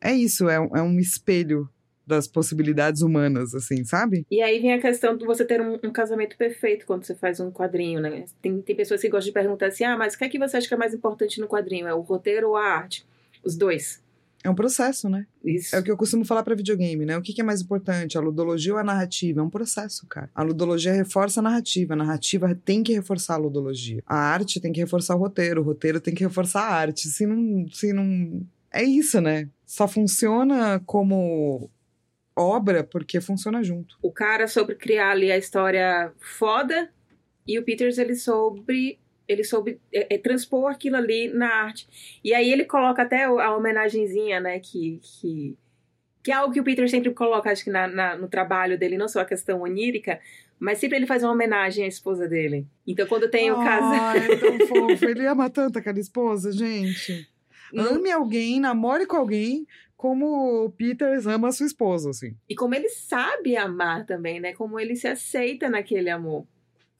[0.00, 1.68] É isso, é, é um espelho
[2.06, 4.26] das possibilidades humanas, assim, sabe?
[4.30, 7.40] E aí vem a questão de você ter um, um, casamento perfeito quando você faz
[7.40, 8.26] um quadrinho, né?
[8.42, 10.58] Tem, tem pessoas que gostam de perguntar assim: ah, mas o que é que você
[10.58, 11.88] acha que é mais importante no quadrinho?
[11.88, 13.06] É o roteiro ou a arte?
[13.42, 14.03] Os dois.
[14.44, 15.26] É um processo, né?
[15.42, 15.74] Isso.
[15.74, 17.16] É o que eu costumo falar para videogame, né?
[17.16, 19.40] O que, que, é mais importante, a ludologia ou a narrativa?
[19.40, 20.28] É um processo, cara.
[20.34, 24.02] A ludologia reforça a narrativa, a narrativa tem que reforçar a ludologia.
[24.06, 27.08] A arte tem que reforçar o roteiro, o roteiro tem que reforçar a arte.
[27.08, 29.48] Se não, se não, é isso, né?
[29.64, 31.70] Só funciona como
[32.36, 33.96] obra porque funciona junto.
[34.02, 36.90] O cara soube criar ali a história foda
[37.46, 38.98] e o Peters ele soube
[39.28, 41.88] ele soube é, é, transpor aquilo ali na arte.
[42.22, 45.56] E aí ele coloca até a homenagenzinha, né, que, que,
[46.22, 48.98] que é algo que o Peter sempre coloca, acho que na, na, no trabalho dele,
[48.98, 50.20] não só a questão onírica,
[50.58, 52.66] mas sempre ele faz uma homenagem à esposa dele.
[52.86, 54.16] Então quando tem o caso...
[54.16, 57.28] é tão fofo, ele ama tanto aquela esposa, gente.
[57.76, 59.66] Ame alguém, namore com alguém,
[59.96, 62.36] como o Peters ama a sua esposa, assim.
[62.48, 64.52] E como ele sabe amar também, né?
[64.52, 66.46] Como ele se aceita naquele amor.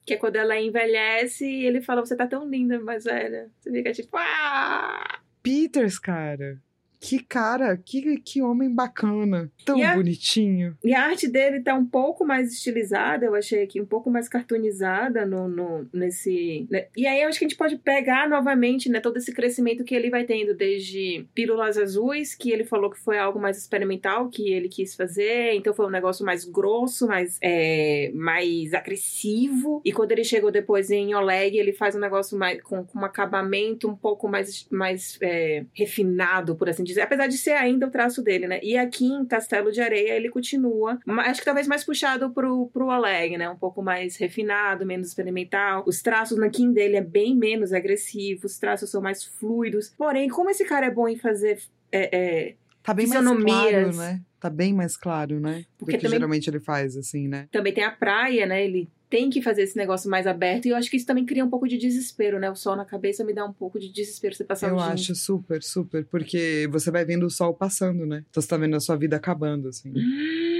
[0.04, 3.50] Que é quando ela envelhece e ele fala, você tá tão linda, mais velha.
[3.58, 5.20] Você fica tipo, ah!
[5.42, 6.60] Peters, cara.
[7.04, 9.52] Que cara, que, que homem bacana.
[9.62, 10.74] Tão a, bonitinho.
[10.82, 14.26] E a arte dele tá um pouco mais estilizada, eu achei aqui, um pouco mais
[14.26, 16.66] cartoonizada no, no, nesse.
[16.70, 16.86] Né?
[16.96, 19.94] E aí eu acho que a gente pode pegar novamente, né, todo esse crescimento que
[19.94, 24.50] ele vai tendo, desde Pílulas Azuis, que ele falou que foi algo mais experimental que
[24.50, 29.82] ele quis fazer, então foi um negócio mais grosso, mais, é, mais agressivo.
[29.84, 33.04] E quando ele chegou depois em Oleg, ele faz um negócio mais com, com um
[33.04, 37.90] acabamento um pouco mais, mais é, refinado, por assim dizer apesar de ser ainda o
[37.90, 38.60] traço dele, né?
[38.62, 42.88] E aqui em Castelo de Areia ele continua, acho que talvez mais puxado pro, pro
[42.88, 43.48] Oleg, né?
[43.48, 45.84] Um pouco mais refinado, menos experimental.
[45.86, 49.92] Os traços na Kim dele é bem menos agressivos, os traços são mais fluidos.
[49.96, 51.58] Porém, como esse cara é bom em fazer
[51.92, 54.20] é, é, Tá bem mais claro, né?
[54.44, 55.64] Tá bem mais claro, né?
[55.78, 57.48] Porque Do que também, geralmente ele faz, assim, né?
[57.50, 58.62] Também tem a praia, né?
[58.62, 60.66] Ele tem que fazer esse negócio mais aberto.
[60.66, 62.50] E eu acho que isso também cria um pouco de desespero, né?
[62.50, 65.14] O sol na cabeça me dá um pouco de desespero você passar Eu o acho
[65.14, 66.04] super, super.
[66.04, 68.22] Porque você vai vendo o sol passando, né?
[68.28, 69.90] Então você tá vendo a sua vida acabando, assim.
[69.96, 70.52] Hum.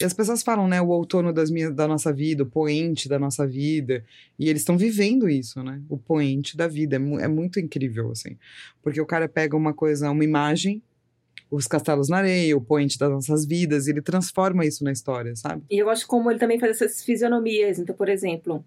[0.00, 0.82] E as pessoas falam, né?
[0.82, 4.04] O outono das minhas, da nossa vida, o poente da nossa vida.
[4.36, 5.80] E eles estão vivendo isso, né?
[5.88, 6.96] O poente da vida.
[6.96, 8.36] É, mu é muito incrível, assim.
[8.82, 10.82] Porque o cara pega uma coisa, uma imagem
[11.50, 15.62] os castelos na areia, o point das nossas vidas, ele transforma isso na história, sabe?
[15.70, 17.78] E eu gosto como ele também faz essas fisionomias.
[17.78, 18.64] Então, por exemplo,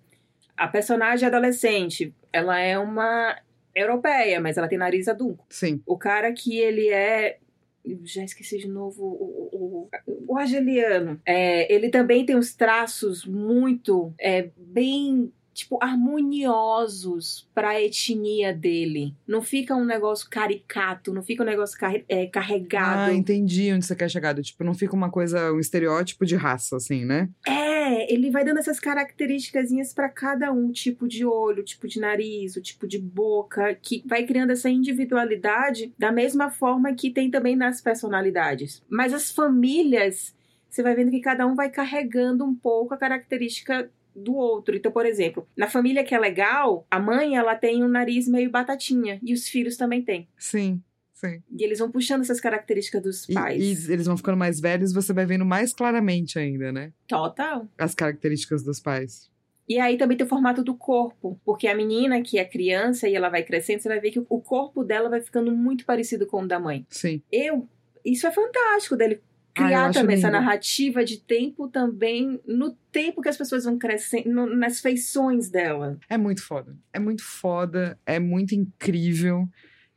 [0.57, 3.38] a personagem adolescente, ela é uma
[3.73, 5.43] europeia, mas ela tem nariz adulto.
[5.49, 5.81] Sim.
[5.86, 7.38] O cara que ele é
[7.86, 11.19] eu já esqueci de novo o, o, o, o argeliano.
[11.25, 19.14] É, ele também tem uns traços muito é, bem tipo, harmoniosos para a etnia dele.
[19.28, 23.12] Não fica um negócio caricato, não fica um negócio car é, carregado.
[23.12, 24.34] Ah, entendi onde você quer chegar.
[24.41, 27.30] Tipo, não fica uma coisa, um estereótipo de raça, assim, né?
[27.47, 32.56] É, ele vai dando essas características para cada um, tipo de olho, tipo de nariz,
[32.56, 37.56] o tipo de boca, que vai criando essa individualidade da mesma forma que tem também
[37.56, 38.84] nas personalidades.
[38.89, 40.36] Mas as famílias,
[40.70, 44.76] você vai vendo que cada um vai carregando um pouco a característica do outro.
[44.76, 48.49] Então, por exemplo, na família que é legal, a mãe ela tem um nariz meio
[48.49, 50.28] batatinha e os filhos também têm.
[50.38, 50.82] Sim.
[51.14, 51.41] Sim.
[51.57, 53.61] E eles vão puxando essas características dos pais.
[53.61, 56.91] E, e, eles vão ficando mais velhos, você vai vendo mais claramente ainda, né?
[57.07, 57.66] Total.
[57.78, 59.32] As características dos pais.
[59.68, 63.16] E aí também tem o formato do corpo, porque a menina que é criança e
[63.16, 66.41] ela vai crescendo, você vai ver que o corpo dela vai ficando muito parecido com
[66.41, 66.86] o da mãe.
[66.89, 67.22] Sim.
[67.32, 67.68] Eu,
[68.03, 69.22] isso é fantástico dele
[69.54, 74.45] criar ah, também essa narrativa de tempo também no tempo que as pessoas vão crescendo,
[74.47, 75.97] nas feições dela.
[76.10, 76.76] É muito foda.
[76.91, 79.47] É muito foda, é muito incrível.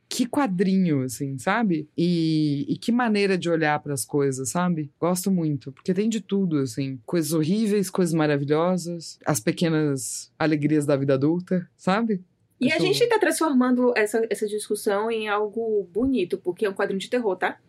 [0.09, 1.89] que quadrinho, assim, sabe?
[1.97, 4.89] E, e que maneira de olhar para as coisas, sabe?
[4.97, 6.97] Gosto muito, porque tem de tudo, assim.
[7.05, 12.23] Coisas horríveis, coisas maravilhosas, as pequenas alegrias da vida adulta, sabe?
[12.59, 16.73] E a Acho- gente tá transformando essa, essa discussão em algo bonito, porque é um
[16.73, 17.59] quadrinho de terror, tá?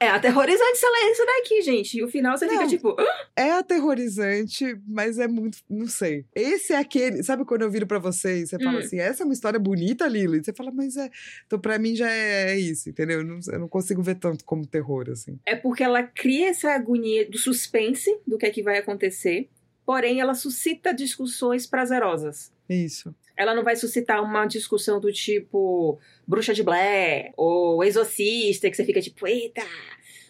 [0.00, 1.98] É aterrorizante você isso daqui, gente.
[1.98, 2.68] E o final você fica Não.
[2.68, 2.96] tipo.
[2.98, 5.58] "Ah!" É aterrorizante, mas é muito.
[5.68, 6.24] Não sei.
[6.34, 7.22] Esse é aquele.
[7.22, 8.80] Sabe quando eu viro pra você e você fala Hum.
[8.80, 10.36] assim: essa é uma história bonita, Lilo?
[10.36, 11.10] E você fala, mas é.
[11.46, 13.20] Então pra mim já é, é isso, entendeu?
[13.20, 15.38] Eu não, eu não consigo ver tanto como terror, assim.
[15.46, 19.48] É porque ela cria essa agonia do suspense do que é que vai acontecer,
[19.84, 22.52] porém ela suscita discussões prazerosas.
[22.68, 23.14] Isso.
[23.38, 28.84] Ela não vai suscitar uma discussão do tipo Bruxa de Blair ou Exorcista, que você
[28.84, 29.62] fica tipo, eita!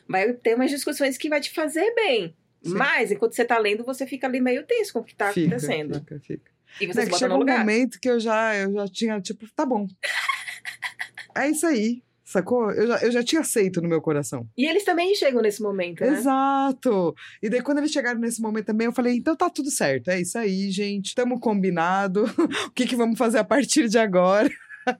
[0.06, 2.36] Vai ter umas discussões que vai te fazer bem.
[2.62, 2.74] Sim.
[2.74, 5.46] Mas, enquanto você tá lendo, você fica ali meio tenso com o que tá fica,
[5.56, 5.94] acontecendo.
[6.00, 6.50] Fica, fica.
[6.80, 7.58] E você Né, se bota no um lugar.
[7.60, 9.86] momento que eu já, eu já tinha, tipo, tá bom.
[11.36, 12.02] é isso aí.
[12.28, 12.70] Sacou?
[12.72, 14.46] Eu já, eu já tinha aceito no meu coração.
[14.54, 16.08] E eles também chegam nesse momento, né?
[16.08, 17.14] Exato!
[17.42, 20.20] E daí, quando eles chegaram nesse momento também, eu falei: então tá tudo certo, é
[20.20, 21.14] isso aí, gente.
[21.14, 22.26] Tamo combinado.
[22.68, 24.50] o que, que vamos fazer a partir de agora?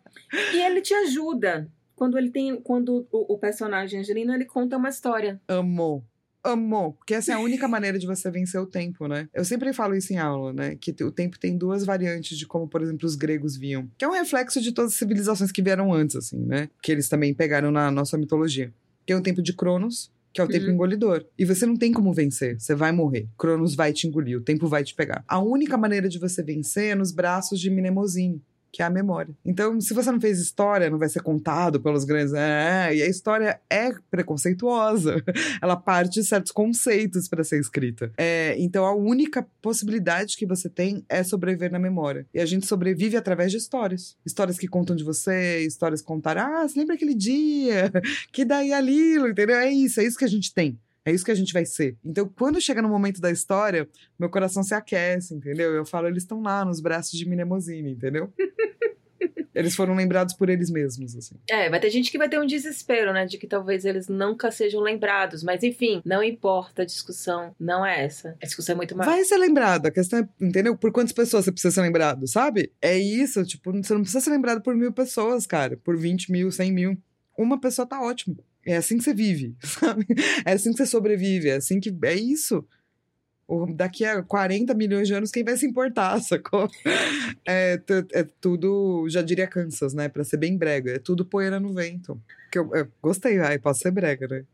[0.53, 1.67] E ele te ajuda.
[1.97, 2.61] Quando ele tem.
[2.61, 5.41] Quando o, o personagem Angelino ele conta uma história.
[5.49, 6.03] Amor.
[6.43, 6.95] Amor.
[6.95, 9.29] Porque essa é a única maneira de você vencer o tempo, né?
[9.35, 10.77] Eu sempre falo isso em aula, né?
[10.77, 13.89] Que o tempo tem duas variantes de como, por exemplo, os gregos viam.
[13.99, 16.69] Que é um reflexo de todas as civilizações que vieram antes, assim, né?
[16.83, 18.73] Que eles também pegaram na nossa mitologia.
[19.05, 20.73] Tem o tempo de Cronos, que é o tempo Uhum.
[20.73, 21.25] engolidor.
[21.39, 22.61] E você não tem como vencer.
[22.61, 23.27] Você vai morrer.
[23.37, 25.25] Cronos vai te engolir, o tempo vai te pegar.
[25.27, 28.41] A única maneira de você vencer é nos braços de Mnemosine.
[28.73, 29.35] Que é a memória.
[29.45, 32.33] Então, se você não fez história, não vai ser contado pelos grandes.
[32.35, 35.23] É, e a história é preconceituosa.
[35.63, 38.13] Ela parte de certos conceitos para ser escrita.
[38.17, 42.27] É, então, a única possibilidade que você tem é sobreviver na memória.
[42.33, 44.17] E a gente sobrevive através de histórias.
[44.25, 46.43] Histórias que contam de você, histórias que contaram.
[46.43, 47.91] Ah, você lembra aquele dia?
[48.33, 49.57] Que daí a Lilo, entendeu?
[49.57, 50.79] É isso, é isso que a gente tem.
[51.09, 51.97] É isso que a gente vai ser.
[52.05, 53.89] Então, quando chega no momento da história,
[54.19, 55.73] meu coração se aquece, entendeu?
[55.73, 58.31] Eu falo, eles estão lá nos braços de Mnemosine, entendeu?
[59.55, 61.35] eles foram lembrados por eles mesmos, assim.
[61.49, 63.25] É, vai ter gente que vai ter um desespero, né?
[63.25, 65.43] De que talvez eles nunca sejam lembrados.
[65.43, 68.37] Mas enfim, não importa, a discussão não é essa.
[68.43, 69.11] A discussão é muito mais.
[69.11, 69.87] Vai ser lembrado.
[69.87, 70.77] A questão é, entendeu?
[70.77, 72.71] Por quantas pessoas você precisa ser lembrado, sabe?
[72.83, 75.79] É isso, tipo, você não precisa ser lembrado por mil pessoas, cara.
[75.79, 76.99] Por 20 mil, 100 mil.
[77.35, 78.37] Uma pessoa tá ótimo.
[78.69, 80.07] É assim que você vive, sabe?
[80.45, 81.97] É assim que você sobrevive, é assim que.
[82.03, 82.63] É isso.
[83.75, 86.69] Daqui a 40 milhões de anos, quem vai se importar, sacou?
[87.47, 87.81] É,
[88.13, 90.07] é tudo, já diria Kansas, né?
[90.11, 90.93] Pra ser bem brega.
[90.93, 92.21] É tudo poeira no vento.
[92.53, 94.45] Que eu, eu gostei, ai, posso ser brega, né?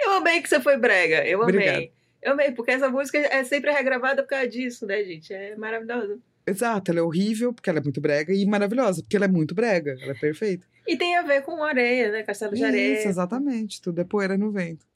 [0.00, 1.26] Eu amei que você foi brega.
[1.26, 1.56] Eu amei.
[1.56, 1.88] Obrigado.
[2.22, 5.34] Eu amei, porque essa música é sempre regravada por causa disso, né, gente?
[5.34, 6.22] É maravilhoso.
[6.46, 9.54] Exato, ela é horrível porque ela é muito brega e maravilhosa porque ela é muito
[9.54, 10.66] brega, ela é perfeita.
[10.86, 12.22] E tem a ver com areia, né?
[12.22, 12.98] Castelo de areia.
[12.98, 14.86] Isso, exatamente, tudo é poeira no vento.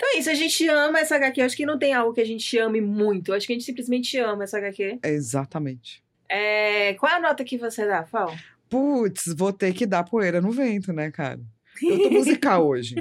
[0.00, 1.40] Então é isso, a gente ama essa HQ.
[1.42, 3.30] Eu acho que não tem algo que a gente ame muito.
[3.30, 5.00] Eu acho que a gente simplesmente ama essa HQ.
[5.02, 6.02] É exatamente.
[6.26, 6.94] É...
[6.94, 8.34] Qual é a nota que você dá, Fal?
[8.70, 11.38] Putz, vou ter que dar poeira no vento, né, cara?
[11.82, 12.94] Eu tô musical hoje.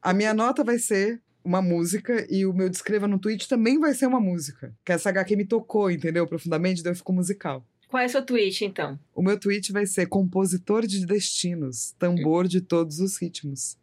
[0.00, 3.92] A minha nota vai ser uma música e o meu descreva no tweet também vai
[3.92, 4.74] ser uma música.
[4.84, 6.26] Que essa HQ me tocou, entendeu?
[6.26, 7.64] Profundamente, daí eu fico musical.
[7.88, 8.98] Qual é o seu tweet, então?
[9.14, 13.76] O meu tweet vai ser compositor de destinos, tambor de todos os ritmos.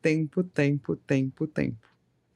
[0.00, 1.86] Tempo, tempo, tempo, tempo.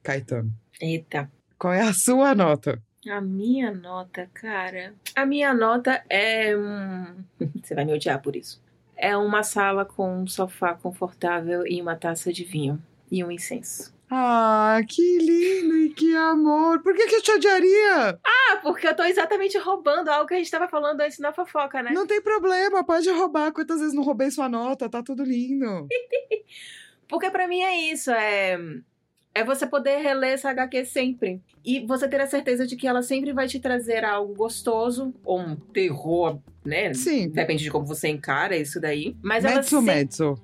[0.03, 0.53] Caetano.
[0.79, 1.31] Eita.
[1.57, 2.79] Qual é a sua nota?
[3.09, 4.93] A minha nota, cara.
[5.15, 6.53] A minha nota é.
[7.63, 8.61] Você vai me odiar por isso.
[8.95, 12.81] É uma sala com um sofá confortável e uma taça de vinho.
[13.09, 13.93] E um incenso.
[14.15, 16.83] Ah, que lindo e que amor.
[16.83, 18.19] Por que, que eu te odiaria?
[18.23, 21.81] Ah, porque eu tô exatamente roubando algo que a gente tava falando antes na fofoca,
[21.81, 21.89] né?
[21.89, 23.51] Não tem problema, pode roubar.
[23.51, 24.87] Quantas vezes não roubei sua nota?
[24.87, 25.87] Tá tudo lindo.
[27.09, 28.59] Porque pra mim é isso, é.
[29.33, 31.41] É você poder reler essa HQ sempre.
[31.65, 35.39] E você ter a certeza de que ela sempre vai te trazer algo gostoso, ou
[35.39, 36.93] um terror, né?
[36.93, 37.29] Sim.
[37.29, 39.17] Depende de como você encara isso daí.
[39.23, 39.95] Mas ela Mezzo, sempre...
[39.95, 40.35] mezzo.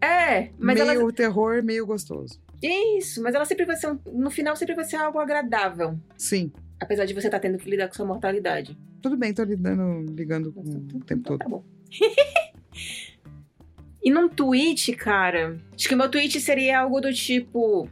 [0.00, 1.12] É, mas meio ela.
[1.12, 2.40] terror, meio gostoso.
[2.62, 3.90] Isso, mas ela sempre vai ser.
[3.90, 5.98] um- No final, sempre vai ser algo agradável.
[6.16, 6.52] Sim.
[6.80, 8.76] Apesar de você estar tendo que lidar com sua mortalidade.
[9.02, 11.38] Tudo bem, tô lidando, ligando com o tempo todo.
[11.38, 11.62] Tá bom.
[14.02, 17.88] e num tweet, cara, acho que o meu tweet seria algo do tipo.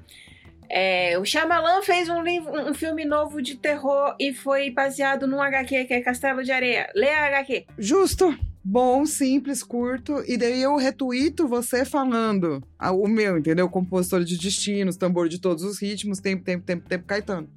[0.68, 5.40] é, o Shyamalan fez um, livro, um filme novo de terror e foi baseado num
[5.40, 6.90] HQ que é Castelo de Areia.
[6.94, 7.66] Lê a HQ.
[7.78, 8.36] Justo.
[8.64, 10.24] Bom, simples, curto.
[10.26, 13.68] E daí eu retuito você falando ah, o meu, entendeu?
[13.68, 17.48] Compositor de destinos, tambor de todos os ritmos, tempo, tempo, tempo, tempo, Caetano.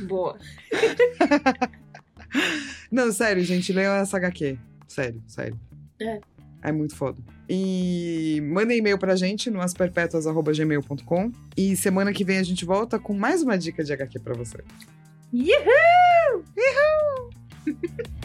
[0.00, 0.38] Boa.
[2.90, 4.58] Não, sério, gente, leiam essa HQ.
[4.88, 5.60] Sério, sério.
[6.00, 6.20] É.
[6.62, 7.18] É muito foda.
[7.46, 11.32] E manda e-mail pra gente no asperpetuas.gmail.com.
[11.54, 14.56] E semana que vem a gente volta com mais uma dica de HQ pra você.
[15.30, 16.44] Uhul!
[17.66, 18.24] Uhul!